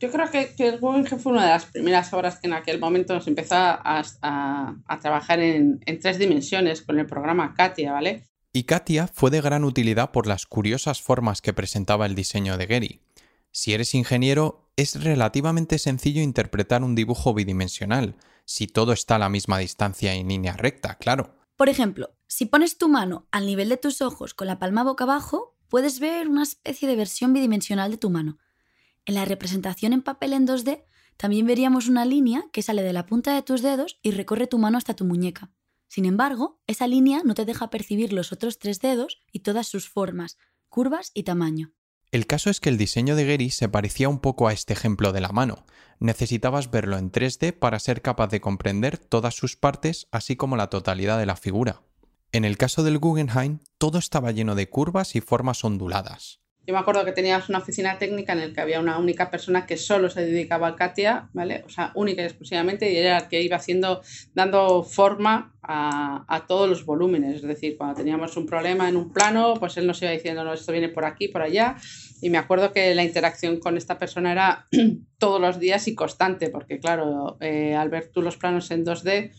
Yo 0.00 0.10
creo 0.10 0.30
que, 0.30 0.54
que 0.56 0.68
el 0.68 0.80
Guggenheim 0.80 1.18
fue 1.20 1.32
una 1.32 1.44
de 1.44 1.50
las 1.50 1.66
primeras 1.66 2.12
obras 2.14 2.38
que 2.40 2.46
en 2.46 2.54
aquel 2.54 2.80
momento 2.80 3.12
nos 3.14 3.26
empezó 3.26 3.54
a, 3.54 4.02
a- 4.22 4.74
a 4.86 4.98
trabajar 4.98 5.40
en, 5.40 5.80
en 5.84 6.00
tres 6.00 6.18
dimensiones 6.18 6.82
con 6.82 6.98
el 6.98 7.06
programa 7.06 7.54
Katia, 7.54 7.92
¿vale? 7.92 8.24
Y 8.52 8.64
Katia 8.64 9.06
fue 9.06 9.30
de 9.30 9.40
gran 9.40 9.62
utilidad 9.62 10.10
por 10.10 10.26
las 10.26 10.46
curiosas 10.46 11.00
formas 11.02 11.40
que 11.42 11.52
presentaba 11.52 12.06
el 12.06 12.14
diseño 12.14 12.56
de 12.56 12.66
Gary. 12.66 13.00
Si 13.52 13.74
eres 13.74 13.94
ingeniero, 13.94 14.70
es 14.76 15.02
relativamente 15.04 15.78
sencillo 15.78 16.22
interpretar 16.22 16.82
un 16.82 16.94
dibujo 16.94 17.34
bidimensional, 17.34 18.16
si 18.44 18.66
todo 18.66 18.92
está 18.92 19.16
a 19.16 19.18
la 19.20 19.28
misma 19.28 19.58
distancia 19.58 20.14
en 20.14 20.28
línea 20.28 20.56
recta, 20.56 20.96
claro. 20.96 21.36
Por 21.56 21.68
ejemplo, 21.68 22.10
si 22.26 22.46
pones 22.46 22.78
tu 22.78 22.88
mano 22.88 23.26
al 23.30 23.46
nivel 23.46 23.68
de 23.68 23.76
tus 23.76 24.00
ojos 24.02 24.34
con 24.34 24.46
la 24.46 24.58
palma 24.58 24.82
boca 24.82 25.04
abajo, 25.04 25.56
puedes 25.68 26.00
ver 26.00 26.26
una 26.28 26.42
especie 26.42 26.88
de 26.88 26.96
versión 26.96 27.32
bidimensional 27.32 27.90
de 27.90 27.98
tu 27.98 28.08
mano. 28.10 28.38
En 29.10 29.16
la 29.16 29.24
representación 29.24 29.92
en 29.92 30.02
papel 30.02 30.34
en 30.34 30.46
2D 30.46 30.84
también 31.16 31.44
veríamos 31.44 31.88
una 31.88 32.04
línea 32.04 32.44
que 32.52 32.62
sale 32.62 32.84
de 32.84 32.92
la 32.92 33.06
punta 33.06 33.34
de 33.34 33.42
tus 33.42 33.60
dedos 33.60 33.98
y 34.04 34.12
recorre 34.12 34.46
tu 34.46 34.56
mano 34.56 34.78
hasta 34.78 34.94
tu 34.94 35.04
muñeca. 35.04 35.50
Sin 35.88 36.04
embargo, 36.04 36.60
esa 36.68 36.86
línea 36.86 37.22
no 37.24 37.34
te 37.34 37.44
deja 37.44 37.70
percibir 37.70 38.12
los 38.12 38.30
otros 38.30 38.60
tres 38.60 38.78
dedos 38.78 39.20
y 39.32 39.40
todas 39.40 39.66
sus 39.66 39.88
formas, 39.88 40.38
curvas 40.68 41.10
y 41.12 41.24
tamaño. 41.24 41.72
El 42.12 42.28
caso 42.28 42.50
es 42.50 42.60
que 42.60 42.68
el 42.68 42.78
diseño 42.78 43.16
de 43.16 43.26
Gary 43.26 43.50
se 43.50 43.68
parecía 43.68 44.08
un 44.08 44.20
poco 44.20 44.46
a 44.46 44.52
este 44.52 44.74
ejemplo 44.74 45.12
de 45.12 45.22
la 45.22 45.30
mano. 45.30 45.66
Necesitabas 45.98 46.70
verlo 46.70 46.96
en 46.96 47.10
3D 47.10 47.52
para 47.52 47.80
ser 47.80 48.02
capaz 48.02 48.28
de 48.28 48.40
comprender 48.40 48.96
todas 48.96 49.34
sus 49.34 49.56
partes, 49.56 50.06
así 50.12 50.36
como 50.36 50.56
la 50.56 50.70
totalidad 50.70 51.18
de 51.18 51.26
la 51.26 51.34
figura. 51.34 51.82
En 52.30 52.44
el 52.44 52.56
caso 52.56 52.84
del 52.84 52.98
Guggenheim, 52.98 53.58
todo 53.76 53.98
estaba 53.98 54.30
lleno 54.30 54.54
de 54.54 54.68
curvas 54.68 55.16
y 55.16 55.20
formas 55.20 55.64
onduladas. 55.64 56.39
Yo 56.66 56.74
me 56.74 56.80
acuerdo 56.80 57.04
que 57.04 57.12
teníamos 57.12 57.48
una 57.48 57.58
oficina 57.58 57.98
técnica 57.98 58.32
en 58.34 58.40
la 58.40 58.52
que 58.52 58.60
había 58.60 58.78
una 58.80 58.98
única 58.98 59.30
persona 59.30 59.66
que 59.66 59.76
solo 59.76 60.08
se 60.10 60.24
dedicaba 60.26 60.68
al 60.68 60.76
Katia, 60.76 61.28
¿vale? 61.32 61.64
O 61.66 61.68
sea, 61.70 61.90
única 61.94 62.22
y 62.22 62.26
exclusivamente, 62.26 62.92
y 62.92 62.96
era 62.96 63.18
el 63.18 63.28
que 63.28 63.42
iba 63.42 63.56
haciendo, 63.56 64.02
dando 64.34 64.84
forma 64.84 65.54
a, 65.62 66.24
a 66.28 66.46
todos 66.46 66.68
los 66.68 66.84
volúmenes. 66.84 67.36
Es 67.36 67.42
decir, 67.42 67.76
cuando 67.76 67.96
teníamos 67.96 68.36
un 68.36 68.46
problema 68.46 68.88
en 68.88 68.96
un 68.96 69.12
plano, 69.12 69.54
pues 69.58 69.78
él 69.78 69.86
nos 69.86 70.00
iba 70.02 70.12
diciendo, 70.12 70.44
no, 70.44 70.52
esto 70.52 70.70
viene 70.70 70.90
por 70.90 71.04
aquí, 71.06 71.28
por 71.28 71.42
allá. 71.42 71.76
Y 72.20 72.30
me 72.30 72.38
acuerdo 72.38 72.72
que 72.72 72.94
la 72.94 73.02
interacción 73.04 73.58
con 73.58 73.76
esta 73.76 73.98
persona 73.98 74.30
era 74.30 74.68
todos 75.18 75.40
los 75.40 75.58
días 75.58 75.88
y 75.88 75.94
constante, 75.94 76.50
porque 76.50 76.78
claro, 76.78 77.36
eh, 77.40 77.74
al 77.74 77.88
ver 77.88 78.10
tú 78.12 78.22
los 78.22 78.36
planos 78.36 78.70
en 78.70 78.84
2D, 78.84 79.32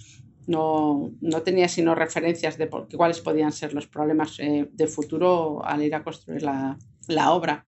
no, 0.47 1.11
no 1.21 1.41
tenía 1.43 1.67
sino 1.69 1.93
referencias 1.95 2.57
de 2.57 2.65
por- 2.67 2.87
cuáles 2.93 3.21
podían 3.21 3.51
ser 3.51 3.73
los 3.73 3.87
problemas 3.87 4.37
eh, 4.39 4.67
de 4.73 4.87
futuro 4.87 5.63
al 5.63 5.83
ir 5.83 5.93
a 5.95 6.03
construir 6.03 6.41
la, 6.41 6.77
la 7.07 7.31
obra. 7.31 7.65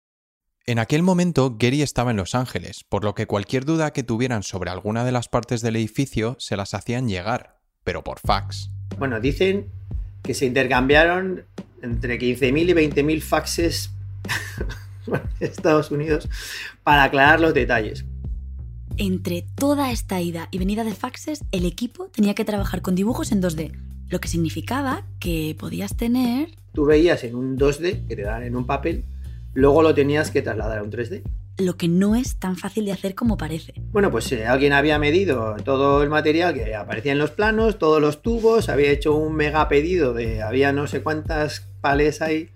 En 0.65 0.79
aquel 0.79 1.03
momento, 1.03 1.57
Gary 1.59 1.81
estaba 1.81 2.11
en 2.11 2.17
Los 2.17 2.35
Ángeles, 2.35 2.85
por 2.87 3.03
lo 3.03 3.15
que 3.15 3.27
cualquier 3.27 3.65
duda 3.65 3.91
que 3.91 4.03
tuvieran 4.03 4.43
sobre 4.43 4.69
alguna 4.69 5.03
de 5.03 5.11
las 5.11 5.27
partes 5.27 5.61
del 5.61 5.75
edificio 5.75 6.37
se 6.39 6.55
las 6.55 6.73
hacían 6.73 7.09
llegar, 7.09 7.59
pero 7.83 8.03
por 8.03 8.19
fax. 8.19 8.69
Bueno, 8.97 9.19
dicen 9.19 9.69
que 10.21 10.33
se 10.33 10.45
intercambiaron 10.45 11.43
entre 11.81 12.17
15.000 12.17 12.69
y 12.69 12.73
20.000 12.73 13.21
faxes 13.21 13.91
en 15.07 15.21
Estados 15.41 15.91
Unidos 15.91 16.29
para 16.83 17.03
aclarar 17.03 17.41
los 17.41 17.53
detalles. 17.53 18.05
Entre 18.95 19.43
toda 19.55 19.91
esta 19.91 20.21
ida 20.21 20.47
y 20.51 20.59
venida 20.59 20.85
de 20.85 20.93
faxes, 20.93 21.43
el 21.51 21.65
equipo 21.65 22.07
tenía 22.07 22.35
que 22.35 22.45
trabajar 22.45 22.81
con 22.81 22.95
dibujos 22.95 23.33
en 23.33 23.41
2D, 23.41 23.73
lo 24.07 24.21
que 24.21 24.29
significaba 24.29 25.05
que 25.19 25.57
podías 25.59 25.97
tener 25.97 26.55
Tú 26.73 26.85
veías 26.85 27.23
en 27.23 27.35
un 27.35 27.57
2D 27.57 28.07
que 28.07 28.15
te 28.15 28.23
dan 28.23 28.41
en 28.41 28.55
un 28.55 28.65
papel, 28.65 29.05
luego 29.53 29.83
lo 29.83 29.93
tenías 29.93 30.31
que 30.31 30.41
trasladar 30.41 30.79
a 30.79 30.83
un 30.83 30.91
3D. 30.91 31.23
lo 31.59 31.77
que 31.77 31.87
no 31.87 32.15
es 32.15 32.37
tan 32.37 32.57
fácil 32.57 32.85
de 32.85 32.93
hacer 32.93 33.13
como 33.13 33.37
parece. 33.37 33.73
Bueno, 33.91 34.09
pues 34.09 34.31
eh, 34.31 34.47
alguien 34.47 34.73
había 34.73 34.97
medido 34.97 35.55
todo 35.63 36.01
el 36.01 36.09
material 36.09 36.55
que 36.55 36.73
aparecía 36.73 37.11
en 37.11 37.19
los 37.19 37.29
planos, 37.29 37.77
todos 37.77 38.01
los 38.01 38.23
tubos, 38.23 38.69
había 38.69 38.89
hecho 38.89 39.15
un 39.15 39.35
mega 39.35 39.67
pedido 39.69 40.13
de 40.13 40.41
había 40.41 40.71
no 40.71 40.87
sé 40.87 41.03
cuántas 41.03 41.67
pales 41.81 42.21
ahí. 42.21 42.49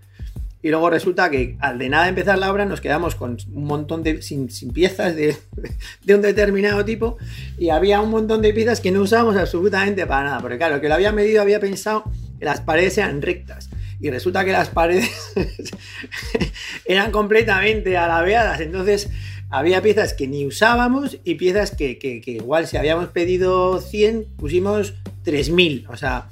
Y 0.63 0.69
luego 0.69 0.89
resulta 0.89 1.29
que 1.29 1.55
al 1.59 1.77
de 1.77 1.87
nada 1.87 2.09
empezar 2.09 2.39
la 2.39 2.51
obra 2.51 2.65
nos 2.65 2.81
quedamos 2.81 3.13
con 3.13 3.37
un 3.53 3.65
montón 3.65 4.01
de 4.01 4.23
sin, 4.23 4.49
sin 4.49 4.71
piezas 4.73 5.15
de, 5.15 5.37
de 6.03 6.15
un 6.15 6.21
determinado 6.23 6.83
tipo 6.83 7.17
y 7.59 7.69
había 7.69 8.01
un 8.01 8.09
montón 8.09 8.41
de 8.41 8.51
piezas 8.51 8.81
que 8.81 8.91
no 8.91 9.01
usábamos 9.01 9.37
absolutamente 9.37 10.07
para 10.07 10.23
nada. 10.23 10.39
Porque 10.41 10.57
claro, 10.57 10.81
que 10.81 10.89
lo 10.89 10.95
había 10.95 11.11
medido 11.11 11.43
había 11.43 11.59
pensado 11.59 12.05
que 12.39 12.45
las 12.45 12.61
paredes 12.61 12.97
eran 12.97 13.21
rectas 13.21 13.69
y 13.99 14.09
resulta 14.09 14.45
que 14.45 14.51
las 14.51 14.69
paredes 14.69 15.09
eran 16.85 17.11
completamente 17.11 17.97
alabeadas. 17.97 18.59
Entonces 18.61 19.09
había 19.49 19.81
piezas 19.81 20.13
que 20.13 20.27
ni 20.27 20.45
usábamos 20.45 21.17
y 21.23 21.35
piezas 21.35 21.71
que, 21.71 21.97
que- 21.97 22.21
que 22.21 22.31
igual 22.31 22.67
si 22.67 22.77
habíamos 22.77 23.09
pedido 23.09 23.79
100 23.81 24.25
pusimos 24.37 24.93
3000. 25.23 25.87
O 25.89 25.97
sea, 25.97 26.29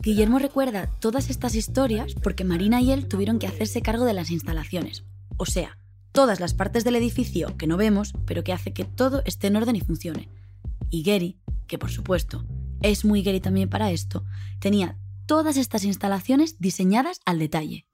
Guillermo 0.00 0.38
recuerda 0.38 0.90
todas 1.00 1.30
estas 1.30 1.54
historias 1.54 2.14
porque 2.22 2.44
Marina 2.44 2.80
y 2.80 2.92
él 2.92 3.06
tuvieron 3.06 3.38
que 3.38 3.46
hacerse 3.46 3.82
cargo 3.82 4.04
de 4.04 4.14
las 4.14 4.30
instalaciones. 4.30 5.04
O 5.36 5.46
sea, 5.46 5.78
todas 6.12 6.40
las 6.40 6.54
partes 6.54 6.84
del 6.84 6.96
edificio 6.96 7.56
que 7.56 7.66
no 7.66 7.76
vemos, 7.76 8.12
pero 8.26 8.42
que 8.44 8.52
hace 8.52 8.72
que 8.72 8.84
todo 8.84 9.22
esté 9.24 9.48
en 9.48 9.56
orden 9.56 9.76
y 9.76 9.80
funcione. 9.80 10.28
Y 10.90 11.02
Gary, 11.02 11.38
que 11.66 11.78
por 11.78 11.90
supuesto 11.90 12.44
es 12.80 13.04
muy 13.04 13.22
Gary 13.22 13.40
también 13.40 13.68
para 13.68 13.90
esto, 13.90 14.24
tenía 14.60 14.96
todas 15.28 15.58
estas 15.58 15.84
instalaciones 15.84 16.58
diseñadas 16.58 17.20
al 17.26 17.38
detalle. 17.38 17.86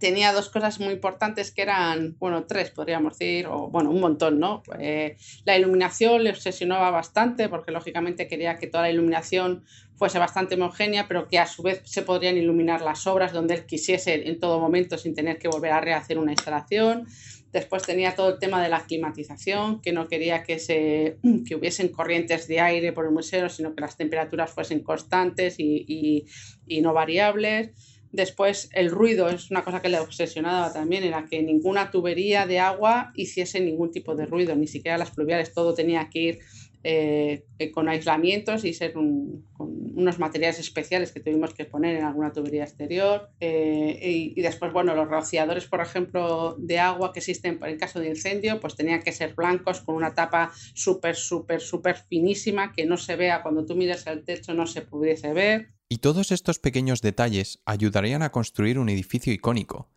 tenía 0.00 0.32
dos 0.32 0.48
cosas 0.48 0.80
muy 0.80 0.94
importantes 0.94 1.52
que 1.52 1.60
eran, 1.60 2.16
bueno, 2.18 2.44
tres 2.44 2.70
podríamos 2.70 3.18
decir, 3.18 3.46
o 3.46 3.68
bueno, 3.68 3.90
un 3.90 4.00
montón, 4.00 4.40
¿no? 4.40 4.62
Eh, 4.78 5.18
la 5.44 5.58
iluminación 5.58 6.24
le 6.24 6.30
obsesionaba 6.30 6.90
bastante 6.90 7.50
porque 7.50 7.70
lógicamente 7.70 8.26
quería 8.26 8.56
que 8.56 8.66
toda 8.66 8.84
la 8.84 8.90
iluminación 8.90 9.62
fuese 9.96 10.18
bastante 10.18 10.54
homogénea, 10.54 11.06
pero 11.06 11.28
que 11.28 11.38
a 11.38 11.46
su 11.46 11.62
vez 11.62 11.82
se 11.84 12.00
podrían 12.00 12.38
iluminar 12.38 12.80
las 12.80 13.06
obras 13.06 13.34
donde 13.34 13.52
él 13.56 13.66
quisiese 13.66 14.26
en 14.30 14.40
todo 14.40 14.58
momento 14.58 14.96
sin 14.96 15.14
tener 15.14 15.38
que 15.38 15.48
volver 15.48 15.72
a 15.72 15.82
rehacer 15.82 16.18
una 16.18 16.32
instalación. 16.32 17.06
Después 17.52 17.82
tenía 17.82 18.14
todo 18.14 18.30
el 18.34 18.38
tema 18.38 18.62
de 18.62 18.68
la 18.68 18.84
climatización, 18.84 19.80
que 19.80 19.92
no 19.92 20.08
quería 20.08 20.42
que, 20.44 20.58
se, 20.58 21.18
que 21.46 21.54
hubiesen 21.56 21.88
corrientes 21.88 22.46
de 22.48 22.60
aire 22.60 22.92
por 22.92 23.04
el 23.06 23.12
museo, 23.12 23.48
sino 23.48 23.74
que 23.74 23.80
las 23.80 23.96
temperaturas 23.96 24.50
fuesen 24.52 24.80
constantes 24.82 25.58
y, 25.58 25.84
y- 25.88 26.26
y 26.66 26.80
no 26.80 26.92
variables. 26.92 27.70
Después, 28.12 28.68
el 28.72 28.90
ruido 28.90 29.28
es 29.28 29.50
una 29.52 29.62
cosa 29.62 29.80
que 29.80 29.88
le 29.88 30.00
obsesionaba 30.00 30.72
también, 30.72 31.04
era 31.04 31.26
que 31.30 31.42
ninguna 31.42 31.90
tubería 31.92 32.44
de 32.46 32.58
agua 32.58 33.12
hiciese 33.14 33.60
ningún 33.60 33.92
tipo 33.92 34.16
de 34.16 34.26
ruido, 34.26 34.56
ni 34.56 34.66
siquiera 34.66 34.98
las 34.98 35.12
pluviales, 35.12 35.52
todo 35.54 35.74
tenía 35.74 36.08
que 36.10 36.18
ir 36.18 36.38
eh, 36.82 37.44
con 37.74 37.88
aislamientos 37.88 38.64
y 38.64 38.72
ser 38.72 38.92
con 38.92 39.44
unos 39.58 40.18
materiales 40.18 40.58
especiales 40.58 41.12
que 41.12 41.20
tuvimos 41.20 41.52
que 41.52 41.64
poner 41.64 41.96
en 41.96 42.04
alguna 42.04 42.32
tubería 42.32 42.64
exterior. 42.64 43.30
Eh, 43.40 44.32
y, 44.34 44.40
después, 44.40 44.72
bueno, 44.72 44.94
los 44.94 45.08
rociadores, 45.08 45.66
por 45.66 45.80
ejemplo, 45.80 46.56
de 46.58 46.78
agua 46.78 47.12
que 47.12 47.20
existen 47.20 47.58
en 47.62 47.78
caso 47.78 48.00
de 48.00 48.08
incendio, 48.08 48.60
pues 48.60 48.76
tenían 48.76 49.02
que 49.02 49.12
ser 49.12 49.34
blancos 49.34 49.80
con 49.80 49.94
una 49.94 50.14
tapa 50.14 50.52
súper, 50.74 51.16
súper, 51.16 51.60
súper 51.60 51.96
finísima 51.96 52.72
que 52.72 52.86
no 52.86 52.96
se 52.96 53.16
vea 53.16 53.42
cuando 53.42 53.66
tú 53.66 53.76
miras 53.76 54.06
el 54.06 54.24
techo, 54.24 54.54
no 54.54 54.66
se 54.66 54.82
pudiese 54.82 55.32
ver. 55.32 55.72
Y 55.88 55.98
todos 55.98 56.32
estos 56.32 56.58
pequeños 56.58 57.02
detalles 57.02 57.60
ayudarían 57.66 58.22
a 58.22 58.30
construir 58.30 58.78
un 58.78 58.88
edificio 58.88 59.32
icónico 59.32 59.88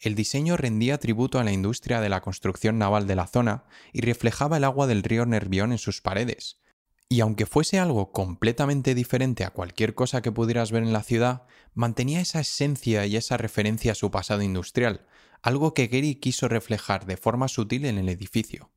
el 0.00 0.14
diseño 0.14 0.56
rendía 0.56 0.98
tributo 0.98 1.38
a 1.38 1.44
la 1.44 1.52
industria 1.52 2.00
de 2.00 2.08
la 2.08 2.22
construcción 2.22 2.78
naval 2.78 3.06
de 3.06 3.16
la 3.16 3.26
zona 3.26 3.64
y 3.92 4.00
reflejaba 4.00 4.56
el 4.56 4.64
agua 4.64 4.86
del 4.86 5.02
río 5.02 5.26
Nervión 5.26 5.72
en 5.72 5.78
sus 5.78 6.00
paredes. 6.00 6.60
Y 7.08 7.20
aunque 7.20 7.44
fuese 7.44 7.78
algo 7.78 8.12
completamente 8.12 8.94
diferente 8.94 9.44
a 9.44 9.50
cualquier 9.50 9.94
cosa 9.94 10.22
que 10.22 10.32
pudieras 10.32 10.72
ver 10.72 10.84
en 10.84 10.92
la 10.92 11.02
ciudad, 11.02 11.42
mantenía 11.74 12.20
esa 12.20 12.40
esencia 12.40 13.04
y 13.06 13.16
esa 13.16 13.36
referencia 13.36 13.92
a 13.92 13.96
su 13.96 14.10
pasado 14.10 14.42
industrial, 14.42 15.06
algo 15.42 15.74
que 15.74 15.88
Gary 15.88 16.14
quiso 16.14 16.48
reflejar 16.48 17.06
de 17.06 17.16
forma 17.16 17.48
sutil 17.48 17.84
en 17.84 17.98
el 17.98 18.08
edificio. 18.08 18.70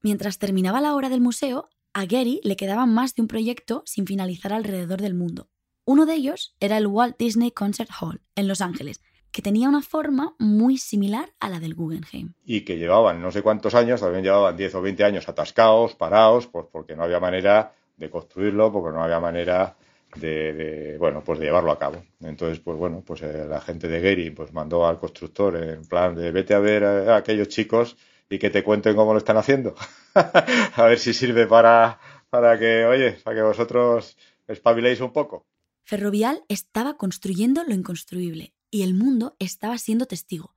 Mientras 0.00 0.38
terminaba 0.38 0.80
la 0.80 0.94
hora 0.94 1.08
del 1.08 1.20
museo, 1.20 1.68
a 1.92 2.06
Gary 2.06 2.40
le 2.44 2.56
quedaba 2.56 2.86
más 2.86 3.14
de 3.14 3.22
un 3.22 3.28
proyecto 3.28 3.82
sin 3.84 4.06
finalizar 4.06 4.52
alrededor 4.52 5.02
del 5.02 5.14
mundo. 5.14 5.50
Uno 5.84 6.06
de 6.06 6.14
ellos 6.14 6.54
era 6.60 6.78
el 6.78 6.86
Walt 6.86 7.18
Disney 7.18 7.50
Concert 7.50 7.90
Hall, 8.00 8.22
en 8.36 8.48
Los 8.48 8.60
Ángeles, 8.60 9.00
que 9.32 9.42
tenía 9.42 9.68
una 9.68 9.80
forma 9.80 10.34
muy 10.38 10.76
similar 10.76 11.30
a 11.40 11.48
la 11.48 11.58
del 11.58 11.74
Guggenheim. 11.74 12.34
Y 12.44 12.60
que 12.60 12.76
llevaban 12.76 13.22
no 13.22 13.32
sé 13.32 13.40
cuántos 13.42 13.74
años, 13.74 14.00
también 14.00 14.22
llevaban 14.22 14.56
10 14.56 14.74
o 14.74 14.82
20 14.82 15.04
años 15.04 15.28
atascados, 15.28 15.94
parados, 15.94 16.46
pues 16.46 16.66
porque 16.70 16.94
no 16.94 17.04
había 17.04 17.18
manera 17.18 17.72
de 17.96 18.10
construirlo, 18.10 18.70
porque 18.70 18.94
no 18.94 19.02
había 19.02 19.20
manera 19.20 19.74
de, 20.16 20.96
bueno, 20.98 21.22
pues 21.24 21.38
de 21.38 21.46
llevarlo 21.46 21.72
a 21.72 21.78
cabo. 21.78 22.04
Entonces, 22.20 22.60
pues 22.60 22.76
bueno, 22.76 23.02
pues 23.04 23.22
eh, 23.22 23.46
la 23.48 23.62
gente 23.62 23.88
de 23.88 24.00
Gary 24.00 24.30
pues 24.30 24.52
mandó 24.52 24.86
al 24.86 24.98
constructor 24.98 25.56
en 25.56 25.86
plan 25.86 26.14
de 26.14 26.30
vete 26.30 26.52
a 26.52 26.58
ver 26.58 26.84
a, 26.84 27.16
aquellos 27.16 27.48
chicos 27.48 27.96
y 28.28 28.38
que 28.38 28.50
te 28.50 28.62
cuenten 28.62 28.94
cómo 28.94 29.12
lo 29.12 29.18
están 29.18 29.38
haciendo. 29.38 29.74
a 30.14 30.84
ver 30.84 30.98
si 30.98 31.14
sirve 31.14 31.46
para, 31.46 31.98
para 32.28 32.58
que, 32.58 32.84
oye, 32.84 33.12
para 33.24 33.36
que 33.36 33.42
vosotros 33.42 34.18
espabiléis 34.46 35.00
un 35.00 35.12
poco. 35.12 35.46
Ferrovial 35.84 36.42
estaba 36.48 36.98
construyendo 36.98 37.64
lo 37.64 37.74
inconstruible 37.74 38.52
y 38.72 38.82
el 38.82 38.94
mundo 38.94 39.36
estaba 39.38 39.78
siendo 39.78 40.06
testigo. 40.06 40.56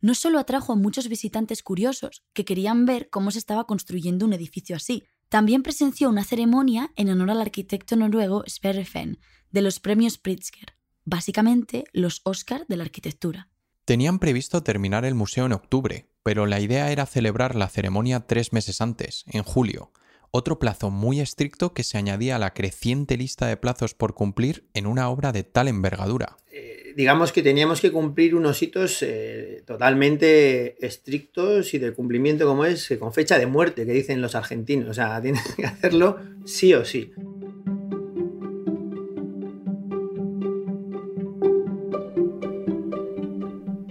No 0.00 0.14
solo 0.14 0.38
atrajo 0.38 0.74
a 0.74 0.76
muchos 0.76 1.08
visitantes 1.08 1.64
curiosos 1.64 2.22
que 2.32 2.44
querían 2.44 2.86
ver 2.86 3.08
cómo 3.10 3.32
se 3.32 3.40
estaba 3.40 3.66
construyendo 3.66 4.26
un 4.26 4.32
edificio 4.32 4.76
así, 4.76 5.02
también 5.28 5.64
presenció 5.64 6.08
una 6.08 6.24
ceremonia 6.24 6.92
en 6.94 7.08
honor 7.08 7.30
al 7.30 7.40
arquitecto 7.40 7.96
noruego 7.96 8.44
Sverre 8.46 8.84
Fehn 8.84 9.18
de 9.50 9.62
los 9.62 9.80
premios 9.80 10.18
Pritzker, 10.18 10.74
básicamente 11.04 11.84
los 11.92 12.20
Oscar 12.24 12.66
de 12.68 12.76
la 12.76 12.84
arquitectura. 12.84 13.48
Tenían 13.84 14.18
previsto 14.18 14.62
terminar 14.62 15.06
el 15.06 15.14
museo 15.14 15.46
en 15.46 15.52
octubre, 15.52 16.10
pero 16.22 16.44
la 16.44 16.60
idea 16.60 16.92
era 16.92 17.06
celebrar 17.06 17.54
la 17.56 17.68
ceremonia 17.68 18.26
tres 18.26 18.52
meses 18.52 18.82
antes, 18.82 19.24
en 19.26 19.42
julio, 19.42 19.92
otro 20.30 20.58
plazo 20.58 20.90
muy 20.90 21.20
estricto 21.20 21.72
que 21.72 21.84
se 21.84 21.98
añadía 21.98 22.36
a 22.36 22.38
la 22.38 22.54
creciente 22.54 23.16
lista 23.16 23.46
de 23.46 23.56
plazos 23.56 23.94
por 23.94 24.14
cumplir 24.14 24.64
en 24.74 24.86
una 24.86 25.08
obra 25.08 25.32
de 25.32 25.44
tal 25.44 25.68
envergadura. 25.68 26.36
Eh, 26.50 26.92
digamos 26.96 27.32
que 27.32 27.42
teníamos 27.42 27.80
que 27.80 27.92
cumplir 27.92 28.34
unos 28.34 28.62
hitos 28.62 29.02
eh, 29.02 29.62
totalmente 29.66 30.84
estrictos 30.84 31.72
y 31.74 31.78
de 31.78 31.92
cumplimiento 31.92 32.46
como 32.46 32.64
es, 32.64 32.92
con 32.98 33.12
fecha 33.12 33.38
de 33.38 33.46
muerte, 33.46 33.86
que 33.86 33.92
dicen 33.92 34.20
los 34.20 34.34
argentinos. 34.34 34.88
O 34.88 34.94
sea, 34.94 35.20
tienes 35.22 35.54
que 35.54 35.64
hacerlo 35.64 36.18
sí 36.44 36.74
o 36.74 36.84
sí. 36.84 37.12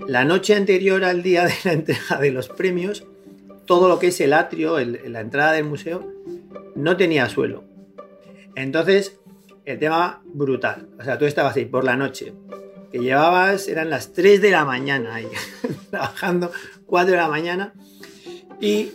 La 0.08 0.24
noche 0.24 0.56
anterior 0.56 1.04
al 1.04 1.22
día 1.22 1.46
de 1.46 1.54
la 1.66 1.74
entrega 1.74 2.18
de 2.20 2.32
los 2.32 2.48
premios, 2.48 3.06
todo 3.66 3.90
lo 3.90 4.00
que 4.00 4.08
es 4.08 4.22
el 4.22 4.34
atrio, 4.34 4.80
la 4.80 5.20
entrada 5.20 5.52
del 5.52 5.66
museo, 5.66 6.18
no 6.78 6.96
tenía 6.96 7.28
suelo. 7.28 7.64
Entonces, 8.56 9.20
el 9.66 9.80
tema 9.80 10.22
brutal. 10.26 10.88
O 11.00 11.04
sea, 11.04 11.18
tú 11.18 11.26
estabas 11.26 11.56
ahí 11.56 11.66
por 11.66 11.84
la 11.84 11.98
noche, 11.98 12.34
que 12.92 13.00
llevabas, 13.00 13.68
eran 13.68 13.90
las 13.90 14.14
3 14.14 14.42
de 14.42 14.52
la 14.52 14.64
mañana 14.64 15.16
ahí, 15.16 15.28
trabajando 15.90 16.52
4 16.86 17.12
de 17.12 17.18
la 17.18 17.28
mañana, 17.28 17.74
y 18.62 18.92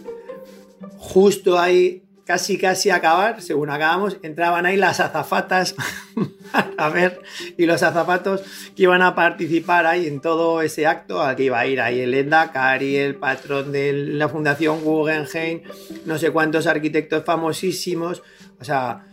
justo 0.97 1.59
ahí, 1.59 2.05
casi 2.33 2.57
casi 2.57 2.89
acabar, 2.89 3.43
según 3.43 3.69
acabamos, 3.69 4.17
entraban 4.23 4.65
ahí 4.65 4.79
las 4.79 5.01
azafatas 5.01 5.75
a 6.79 6.89
ver, 6.89 7.21
y 7.59 7.67
los 7.67 7.83
azafatos 7.83 8.41
que 8.75 8.85
iban 8.85 9.03
a 9.03 9.15
participar 9.15 9.85
ahí 9.85 10.07
en 10.07 10.23
todo 10.23 10.63
ese 10.63 10.87
acto, 10.87 11.23
aquí 11.23 11.43
iba 11.45 11.61
a 11.61 11.67
ir 11.67 11.79
ahí 11.79 12.01
el 12.01 12.15
Endacari, 12.15 12.97
el 12.97 13.17
patrón 13.17 13.71
de 13.71 13.93
la 13.93 14.31
Fundación 14.31 14.83
Guggenheim, 14.83 15.61
no 16.07 16.17
sé 16.17 16.31
cuántos 16.31 16.67
arquitectos 16.67 17.23
famosísimos, 17.23 18.23
o 18.59 18.65
sea, 18.65 19.05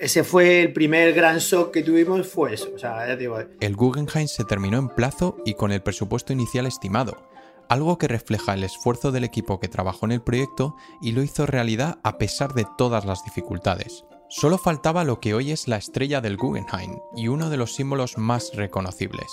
ese 0.00 0.24
fue 0.24 0.62
el 0.62 0.72
primer 0.72 1.12
gran 1.12 1.38
shock 1.38 1.72
que 1.72 1.84
tuvimos, 1.84 2.26
fue 2.26 2.54
eso. 2.54 2.72
O 2.74 2.78
sea, 2.78 3.06
ya 3.06 3.14
digo. 3.14 3.38
El 3.60 3.76
Guggenheim 3.76 4.26
se 4.26 4.44
terminó 4.44 4.78
en 4.78 4.88
plazo 4.88 5.36
y 5.44 5.54
con 5.54 5.70
el 5.70 5.80
presupuesto 5.80 6.32
inicial 6.32 6.66
estimado, 6.66 7.16
algo 7.68 7.98
que 7.98 8.08
refleja 8.08 8.54
el 8.54 8.64
esfuerzo 8.64 9.12
del 9.12 9.24
equipo 9.24 9.60
que 9.60 9.68
trabajó 9.68 10.06
en 10.06 10.12
el 10.12 10.22
proyecto 10.22 10.76
y 11.00 11.12
lo 11.12 11.22
hizo 11.22 11.46
realidad 11.46 11.98
a 12.02 12.18
pesar 12.18 12.54
de 12.54 12.66
todas 12.76 13.04
las 13.04 13.24
dificultades. 13.24 14.04
Solo 14.28 14.58
faltaba 14.58 15.04
lo 15.04 15.20
que 15.20 15.34
hoy 15.34 15.52
es 15.52 15.68
la 15.68 15.76
estrella 15.76 16.20
del 16.20 16.36
Guggenheim 16.36 16.98
y 17.16 17.28
uno 17.28 17.48
de 17.48 17.56
los 17.56 17.74
símbolos 17.74 18.18
más 18.18 18.52
reconocibles. 18.54 19.28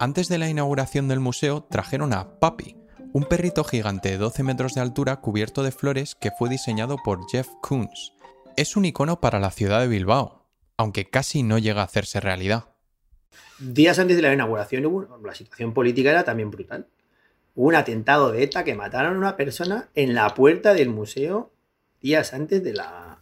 Antes 0.00 0.28
de 0.28 0.38
la 0.38 0.48
inauguración 0.48 1.06
del 1.06 1.20
museo 1.20 1.62
trajeron 1.62 2.12
a 2.12 2.40
Papi, 2.40 2.76
un 3.12 3.24
perrito 3.24 3.62
gigante 3.62 4.10
de 4.10 4.18
12 4.18 4.42
metros 4.42 4.74
de 4.74 4.80
altura 4.80 5.20
cubierto 5.20 5.62
de 5.62 5.70
flores 5.70 6.16
que 6.16 6.32
fue 6.36 6.48
diseñado 6.48 6.96
por 7.04 7.20
Jeff 7.30 7.48
Koons. 7.62 8.12
Es 8.56 8.76
un 8.76 8.86
icono 8.86 9.20
para 9.20 9.38
la 9.38 9.52
ciudad 9.52 9.80
de 9.80 9.86
Bilbao, 9.86 10.48
aunque 10.76 11.08
casi 11.08 11.44
no 11.44 11.58
llega 11.58 11.82
a 11.82 11.84
hacerse 11.84 12.18
realidad. 12.18 12.74
Días 13.60 14.00
antes 14.00 14.16
de 14.16 14.22
la 14.22 14.32
inauguración 14.32 15.08
la 15.22 15.34
situación 15.34 15.72
política 15.72 16.10
era 16.10 16.24
también 16.24 16.50
brutal. 16.50 16.88
Un 17.54 17.74
atentado 17.74 18.32
de 18.32 18.42
ETA 18.42 18.64
que 18.64 18.74
mataron 18.74 19.14
a 19.14 19.18
una 19.18 19.36
persona 19.36 19.88
en 19.94 20.14
la 20.14 20.34
puerta 20.34 20.74
del 20.74 20.88
museo 20.88 21.52
días 22.00 22.34
antes 22.34 22.62
de 22.62 22.74
la, 22.74 23.18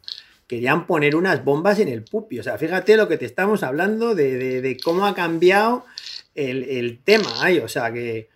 querían 0.48 0.86
poner 0.86 1.16
unas 1.16 1.44
bombas 1.44 1.78
en 1.78 1.88
el 1.88 2.02
pupi. 2.02 2.40
O 2.40 2.42
sea, 2.42 2.58
fíjate 2.58 2.96
lo 2.96 3.08
que 3.08 3.16
te 3.16 3.24
estamos 3.24 3.62
hablando 3.62 4.14
de, 4.14 4.76
cómo 4.84 5.06
ha 5.06 5.14
cambiado 5.14 5.86
el, 6.34 7.00
tema 7.04 7.30
ahí. 7.42 7.58
O 7.60 7.68
sea, 7.68 7.92
que 7.92 8.28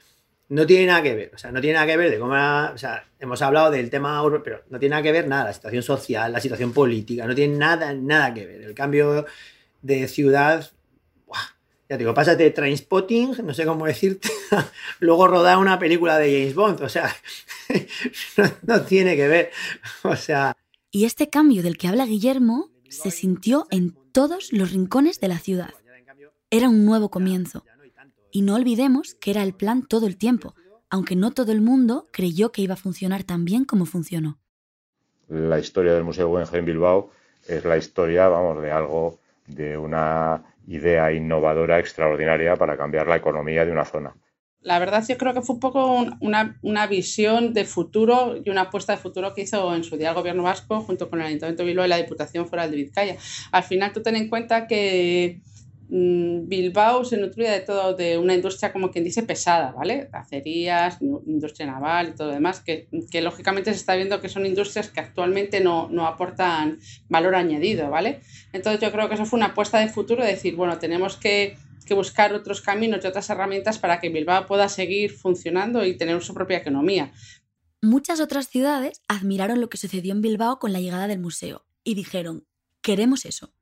no 0.49 0.65
tiene 0.67 0.87
nada 0.87 1.03
que 1.03 1.15
ver. 1.15 1.33
O 1.35 1.39
sea, 1.39 1.51
no 1.51 1.61
tiene 1.61 1.75
nada 1.75 1.87
que 1.87 1.97
ver 1.97 2.11
de 2.11 2.19
cómo. 2.19 2.33
o 2.33 2.79
sea, 2.79 3.05
hemos 3.19 3.43
hablado 3.43 3.71
del 3.71 3.91
tema, 3.91 4.23
pero 4.43 4.63
no 4.71 4.79
tiene 4.79 4.93
nada 4.93 5.03
que 5.03 5.13
ver 5.13 5.27
nada. 5.27 5.45
La 5.45 5.53
situación 5.53 5.83
social, 5.83 6.33
la 6.33 6.41
situación 6.41 6.73
política, 6.73 7.27
no 7.27 7.35
tiene 7.35 7.59
nada, 7.59 7.93
nada 7.93 8.33
que 8.33 8.47
ver. 8.47 8.63
El 8.63 8.75
cambio 8.75 9.27
de 9.83 10.09
ciudad. 10.09 10.71
Ya 11.89 11.97
te 11.97 11.99
digo, 11.99 12.15
pásate 12.15 12.43
de 12.43 12.51
Trainspotting, 12.51 13.37
no 13.45 13.55
sé 13.55 13.65
cómo 13.65 13.87
decirte, 13.87 14.29
luego 15.01 15.29
rodar 15.29 15.59
una 15.59 15.79
película 15.79 16.19
de 16.19 16.33
James 16.33 16.55
Bond, 16.55 16.83
o 16.83 16.89
sea, 16.89 17.15
no 18.63 18.83
tiene 18.83 19.15
que 19.15 19.29
ver, 19.29 19.51
o 20.03 20.17
sea, 20.17 20.57
y 20.97 21.05
este 21.05 21.29
cambio 21.29 21.63
del 21.63 21.77
que 21.77 21.89
habla 21.89 22.07
Guillermo 22.07 22.71
se 22.89 23.11
sintió 23.11 23.67
en 23.71 23.95
todos 24.13 24.51
los 24.55 24.73
rincones 24.73 25.21
de 25.21 25.29
la 25.29 25.39
ciudad. 25.39 25.75
Era 26.51 26.71
un 26.71 26.87
nuevo 26.87 27.11
comienzo. 27.11 27.67
Y 28.31 28.41
no 28.41 28.55
olvidemos 28.55 29.15
que 29.15 29.31
era 29.31 29.43
el 29.43 29.53
plan 29.53 29.87
todo 29.87 30.07
el 30.07 30.17
tiempo, 30.17 30.55
aunque 30.89 31.15
no 31.15 31.33
todo 31.33 31.53
el 31.53 31.61
mundo 31.61 32.07
creyó 32.13 32.51
que 32.51 32.63
iba 32.63 32.73
a 32.73 32.79
funcionar 32.79 33.25
tan 33.25 33.45
bien 33.45 33.67
como 33.67 33.85
funcionó. 33.85 34.39
La 35.29 35.59
historia 35.59 35.93
del 35.93 36.05
Museo 36.05 36.29
Guggenheim 36.29 36.65
Bilbao 36.65 37.11
es 37.47 37.63
la 37.67 37.77
historia, 37.77 38.29
vamos, 38.29 38.63
de 38.63 38.71
algo, 38.71 39.19
de 39.47 39.77
una 39.77 40.43
idea 40.67 41.13
innovadora 41.13 41.79
extraordinaria 41.79 42.57
para 42.57 42.77
cambiar 42.77 43.07
la 43.07 43.17
economía 43.17 43.65
de 43.65 43.73
una 43.73 43.85
zona 43.85 44.15
la 44.67 44.81
verdad 44.81 45.05
yo 45.09 45.17
creo 45.17 45.33
que 45.33 45.43
fue 45.43 45.55
un 45.55 45.61
poco 45.61 46.05
una, 46.21 46.87
visión 46.89 47.55
de 47.55 47.65
futuro 47.65 48.35
y 48.45 48.51
una 48.51 48.63
apuesta 48.63 48.93
de 48.93 48.99
futuro 48.99 49.33
que 49.33 49.43
hizo 49.43 49.73
en 49.73 49.85
su 49.85 49.97
día 49.97 50.09
el 50.09 50.17
gobierno 50.17 50.43
vasco 50.43 50.81
junto 50.81 51.09
con 51.09 51.21
el 51.21 51.29
Ayuntamiento 51.29 51.65
de 51.65 51.71
y 51.71 51.75
la 51.75 51.97
Diputación 51.99 52.49
Foral 52.49 52.73
de 52.73 52.79
Vizcaya. 52.79 53.17
Al 53.53 53.63
final 53.63 53.93
tú 53.93 54.03
ten 54.03 54.17
en 54.17 54.29
cuenta 54.29 54.67
que 54.67 55.41
Bilbao 55.89 57.05
se 57.05 57.17
nutría 57.17 57.53
de 57.53 57.61
todo, 57.61 57.95
de 57.95 58.19
una 58.19 58.35
industria 58.35 58.73
como 58.73 58.91
quien 58.91 59.05
dice 59.05 59.23
pesada, 59.23 59.73
¿vale? 59.73 60.09
Acerías, 60.13 60.99
industria 61.01 61.67
naval 61.67 62.09
y 62.09 62.13
todo 62.17 62.29
lo 62.29 62.35
demás, 62.35 62.61
que, 62.61 62.89
lógicamente 63.21 63.73
se 63.73 63.79
está 63.79 63.95
viendo 63.95 64.21
que 64.21 64.29
son 64.29 64.47
industrias 64.47 64.91
que 64.91 65.01
actualmente 65.01 65.61
no, 65.61 65.89
no 65.91 66.07
aportan 66.07 66.79
valor 67.09 67.35
añadido, 67.35 67.91
¿vale? 67.91 68.21
Entonces 68.53 68.81
yo 68.81 68.91
creo 68.91 69.09
que 69.09 69.15
eso 69.15 69.27
fue 69.27 69.39
una 69.39 69.47
apuesta 69.47 69.79
de 69.79 69.89
futuro 69.89 70.25
de 70.25 70.31
decir, 70.31 70.57
bueno, 70.57 70.79
tenemos 70.79 71.17
que 71.17 71.57
que 71.87 71.95
buscar 71.95 72.35
otros 72.35 72.61
caminos 72.61 73.01
y 73.03 73.07
otras 73.07 73.31
herramientas 73.31 73.79
para 73.79 74.01
que 74.01 74.11
Bilbao 74.11 74.47
pueda 74.47 74.69
seguir 74.69 75.13
funcionando 75.13 75.87
y 75.87 75.97
tener 75.97 76.21
su 76.23 76.35
propia 76.35 76.59
economía. 76.59 77.13
Muchas 77.81 78.21
otras 78.21 78.49
ciudades 78.49 79.01
admiraron 79.09 79.61
lo 79.61 79.69
que 79.69 79.79
sucedió 79.79 80.13
en 80.13 80.21
Bilbao 80.21 80.59
con 80.59 80.73
la 80.73 80.81
llegada 80.81 81.07
del 81.07 81.21
museo 81.21 81.65
y 81.85 81.95
dijeron, 81.95 82.47
queremos 82.83 83.25
eso. 83.25 83.55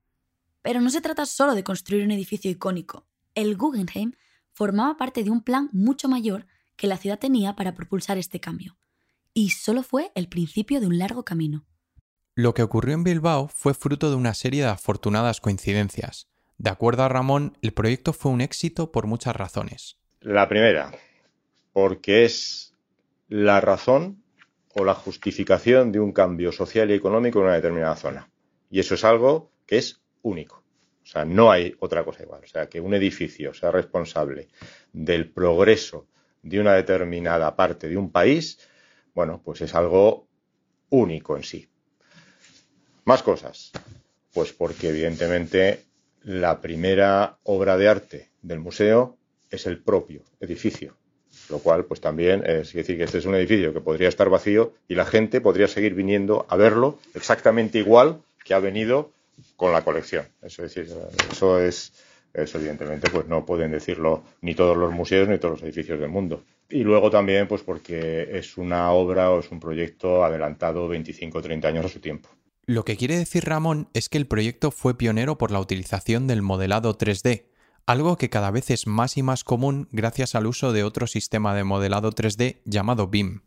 Pero 0.64 0.80
no 0.80 0.88
se 0.88 1.02
trata 1.02 1.26
solo 1.26 1.54
de 1.54 1.62
construir 1.62 2.04
un 2.04 2.10
edificio 2.10 2.50
icónico. 2.50 3.06
El 3.34 3.54
Guggenheim 3.54 4.12
formaba 4.50 4.96
parte 4.96 5.22
de 5.22 5.30
un 5.30 5.42
plan 5.42 5.68
mucho 5.72 6.08
mayor 6.08 6.46
que 6.74 6.86
la 6.86 6.96
ciudad 6.96 7.18
tenía 7.18 7.54
para 7.54 7.74
propulsar 7.74 8.16
este 8.16 8.40
cambio. 8.40 8.78
Y 9.34 9.50
solo 9.50 9.82
fue 9.82 10.10
el 10.14 10.26
principio 10.26 10.80
de 10.80 10.86
un 10.86 10.96
largo 10.96 11.22
camino. 11.22 11.66
Lo 12.34 12.54
que 12.54 12.62
ocurrió 12.62 12.94
en 12.94 13.04
Bilbao 13.04 13.48
fue 13.48 13.74
fruto 13.74 14.08
de 14.08 14.16
una 14.16 14.32
serie 14.32 14.62
de 14.62 14.70
afortunadas 14.70 15.42
coincidencias. 15.42 16.28
De 16.56 16.70
acuerdo 16.70 17.02
a 17.02 17.10
Ramón, 17.10 17.58
el 17.60 17.74
proyecto 17.74 18.14
fue 18.14 18.32
un 18.32 18.40
éxito 18.40 18.90
por 18.90 19.06
muchas 19.06 19.36
razones. 19.36 19.98
La 20.20 20.48
primera, 20.48 20.92
porque 21.74 22.24
es 22.24 22.72
la 23.28 23.60
razón 23.60 24.22
o 24.74 24.86
la 24.86 24.94
justificación 24.94 25.92
de 25.92 26.00
un 26.00 26.12
cambio 26.12 26.52
social 26.52 26.90
y 26.90 26.94
económico 26.94 27.40
en 27.40 27.44
una 27.44 27.54
determinada 27.54 27.96
zona. 27.96 28.30
Y 28.70 28.80
eso 28.80 28.94
es 28.94 29.04
algo 29.04 29.52
que 29.66 29.76
es 29.76 30.00
único. 30.24 30.64
O 31.02 31.06
sea, 31.06 31.24
no 31.24 31.52
hay 31.52 31.76
otra 31.80 32.04
cosa 32.04 32.22
igual. 32.22 32.42
O 32.42 32.46
sea, 32.46 32.68
que 32.68 32.80
un 32.80 32.94
edificio 32.94 33.54
sea 33.54 33.70
responsable 33.70 34.48
del 34.92 35.30
progreso 35.30 36.06
de 36.42 36.60
una 36.60 36.74
determinada 36.74 37.54
parte 37.54 37.88
de 37.88 37.96
un 37.96 38.10
país, 38.10 38.58
bueno, 39.14 39.40
pues 39.44 39.60
es 39.60 39.74
algo 39.74 40.26
único 40.90 41.36
en 41.36 41.44
sí. 41.44 41.68
Más 43.04 43.22
cosas. 43.22 43.72
Pues 44.32 44.52
porque 44.52 44.88
evidentemente 44.88 45.84
la 46.22 46.60
primera 46.60 47.38
obra 47.44 47.76
de 47.76 47.88
arte 47.88 48.30
del 48.42 48.60
museo 48.60 49.16
es 49.50 49.66
el 49.66 49.78
propio 49.78 50.22
edificio. 50.40 50.96
Lo 51.50 51.58
cual, 51.58 51.84
pues 51.84 52.00
también 52.00 52.42
es 52.46 52.72
decir 52.72 52.96
que 52.96 53.04
este 53.04 53.18
es 53.18 53.26
un 53.26 53.34
edificio 53.34 53.72
que 53.74 53.80
podría 53.80 54.08
estar 54.08 54.30
vacío 54.30 54.72
y 54.88 54.94
la 54.94 55.04
gente 55.04 55.40
podría 55.40 55.68
seguir 55.68 55.94
viniendo 55.94 56.46
a 56.48 56.56
verlo 56.56 56.98
exactamente 57.14 57.78
igual 57.78 58.22
que 58.44 58.54
ha 58.54 58.58
venido 58.58 59.10
con 59.56 59.72
la 59.72 59.82
colección. 59.82 60.26
Eso 60.42 60.64
es 60.64 60.76
eso 60.76 61.60
es, 61.60 61.92
eso 62.32 62.58
evidentemente, 62.58 63.10
pues 63.10 63.26
no 63.26 63.44
pueden 63.44 63.72
decirlo 63.72 64.24
ni 64.40 64.54
todos 64.54 64.76
los 64.76 64.92
museos 64.92 65.28
ni 65.28 65.38
todos 65.38 65.54
los 65.54 65.62
edificios 65.62 66.00
del 66.00 66.10
mundo. 66.10 66.44
Y 66.68 66.82
luego 66.82 67.10
también, 67.10 67.46
pues 67.46 67.62
porque 67.62 68.28
es 68.32 68.56
una 68.56 68.90
obra 68.92 69.30
o 69.30 69.40
es 69.40 69.50
un 69.50 69.60
proyecto 69.60 70.24
adelantado 70.24 70.88
25 70.88 71.38
o 71.38 71.42
30 71.42 71.68
años 71.68 71.84
a 71.84 71.88
su 71.88 72.00
tiempo. 72.00 72.28
Lo 72.66 72.84
que 72.84 72.96
quiere 72.96 73.18
decir 73.18 73.44
Ramón 73.44 73.88
es 73.92 74.08
que 74.08 74.16
el 74.16 74.26
proyecto 74.26 74.70
fue 74.70 74.96
pionero 74.96 75.36
por 75.36 75.50
la 75.50 75.60
utilización 75.60 76.26
del 76.26 76.40
modelado 76.40 76.96
3D, 76.96 77.44
algo 77.86 78.16
que 78.16 78.30
cada 78.30 78.50
vez 78.50 78.70
es 78.70 78.86
más 78.86 79.18
y 79.18 79.22
más 79.22 79.44
común 79.44 79.88
gracias 79.92 80.34
al 80.34 80.46
uso 80.46 80.72
de 80.72 80.84
otro 80.84 81.06
sistema 81.06 81.54
de 81.54 81.64
modelado 81.64 82.10
3D 82.12 82.62
llamado 82.64 83.08
BIM. 83.08 83.42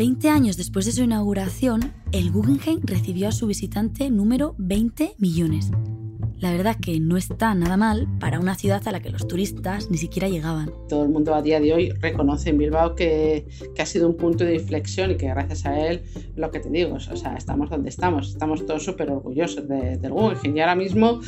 Veinte 0.00 0.30
años 0.30 0.56
después 0.56 0.86
de 0.86 0.92
su 0.92 1.02
inauguración, 1.02 1.92
el 2.10 2.30
Guggenheim 2.30 2.80
recibió 2.84 3.28
a 3.28 3.32
su 3.32 3.46
visitante 3.46 4.08
número 4.08 4.54
20 4.56 5.16
millones. 5.18 5.70
La 6.38 6.50
verdad 6.50 6.76
que 6.80 6.98
no 6.98 7.18
está 7.18 7.54
nada 7.54 7.76
mal 7.76 8.08
para 8.18 8.40
una 8.40 8.54
ciudad 8.54 8.80
a 8.88 8.92
la 8.92 9.00
que 9.00 9.10
los 9.10 9.28
turistas 9.28 9.90
ni 9.90 9.98
siquiera 9.98 10.30
llegaban. 10.30 10.72
Todo 10.88 11.02
el 11.02 11.10
mundo 11.10 11.34
a 11.34 11.42
día 11.42 11.60
de 11.60 11.74
hoy 11.74 11.90
reconoce 11.90 12.48
en 12.48 12.56
Bilbao 12.56 12.94
que, 12.94 13.46
ha 13.78 13.84
sido 13.84 14.08
un 14.08 14.16
punto 14.16 14.42
de 14.44 14.54
inflexión 14.54 15.10
y 15.10 15.16
que 15.18 15.26
gracias 15.26 15.66
a 15.66 15.78
él, 15.78 16.02
lo 16.34 16.50
que 16.50 16.60
te 16.60 16.70
digo, 16.70 16.94
o 16.94 17.16
sea, 17.16 17.36
estamos 17.36 17.68
donde 17.68 17.90
estamos, 17.90 18.30
estamos 18.30 18.64
todos 18.64 18.82
súper 18.82 19.10
orgullosos 19.10 19.68
del 19.68 20.12
Guggenheim 20.12 20.56
y 20.56 20.60
ahora 20.60 20.76
mismo 20.76 21.20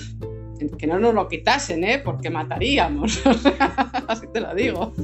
que 0.79 0.87
no 0.87 0.99
nos 0.99 1.13
lo 1.13 1.29
quitasen, 1.29 1.85
¿eh? 1.85 1.99
porque 2.03 2.31
mataríamos, 2.31 3.21
así 4.09 4.27
te 4.33 4.41
lo 4.41 4.55
digo. 4.55 4.95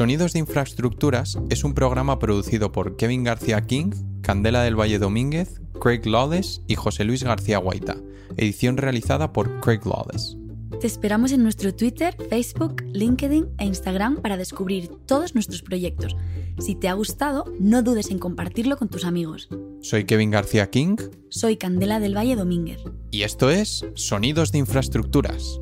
Sonidos 0.00 0.32
de 0.32 0.38
Infraestructuras 0.38 1.36
es 1.50 1.62
un 1.62 1.74
programa 1.74 2.18
producido 2.18 2.72
por 2.72 2.96
Kevin 2.96 3.22
García 3.22 3.66
King, 3.66 3.90
Candela 4.22 4.62
del 4.62 4.74
Valle 4.74 4.98
Domínguez, 4.98 5.60
Craig 5.78 6.06
Lawless 6.06 6.62
y 6.66 6.74
José 6.74 7.04
Luis 7.04 7.22
García 7.22 7.58
Guaita. 7.58 7.98
Edición 8.38 8.78
realizada 8.78 9.34
por 9.34 9.60
Craig 9.60 9.80
Lawless. 9.84 10.38
Te 10.80 10.86
esperamos 10.86 11.32
en 11.32 11.42
nuestro 11.42 11.74
Twitter, 11.74 12.16
Facebook, 12.30 12.82
LinkedIn 12.94 13.46
e 13.58 13.66
Instagram 13.66 14.22
para 14.22 14.38
descubrir 14.38 14.88
todos 15.04 15.34
nuestros 15.34 15.60
proyectos. 15.60 16.16
Si 16.58 16.74
te 16.76 16.88
ha 16.88 16.94
gustado, 16.94 17.44
no 17.60 17.82
dudes 17.82 18.10
en 18.10 18.18
compartirlo 18.18 18.78
con 18.78 18.88
tus 18.88 19.04
amigos. 19.04 19.50
Soy 19.82 20.04
Kevin 20.04 20.30
García 20.30 20.70
King. 20.70 20.96
Soy 21.28 21.58
Candela 21.58 22.00
del 22.00 22.16
Valle 22.16 22.36
Domínguez. 22.36 22.80
Y 23.10 23.24
esto 23.24 23.50
es 23.50 23.84
Sonidos 23.96 24.50
de 24.50 24.60
Infraestructuras. 24.60 25.60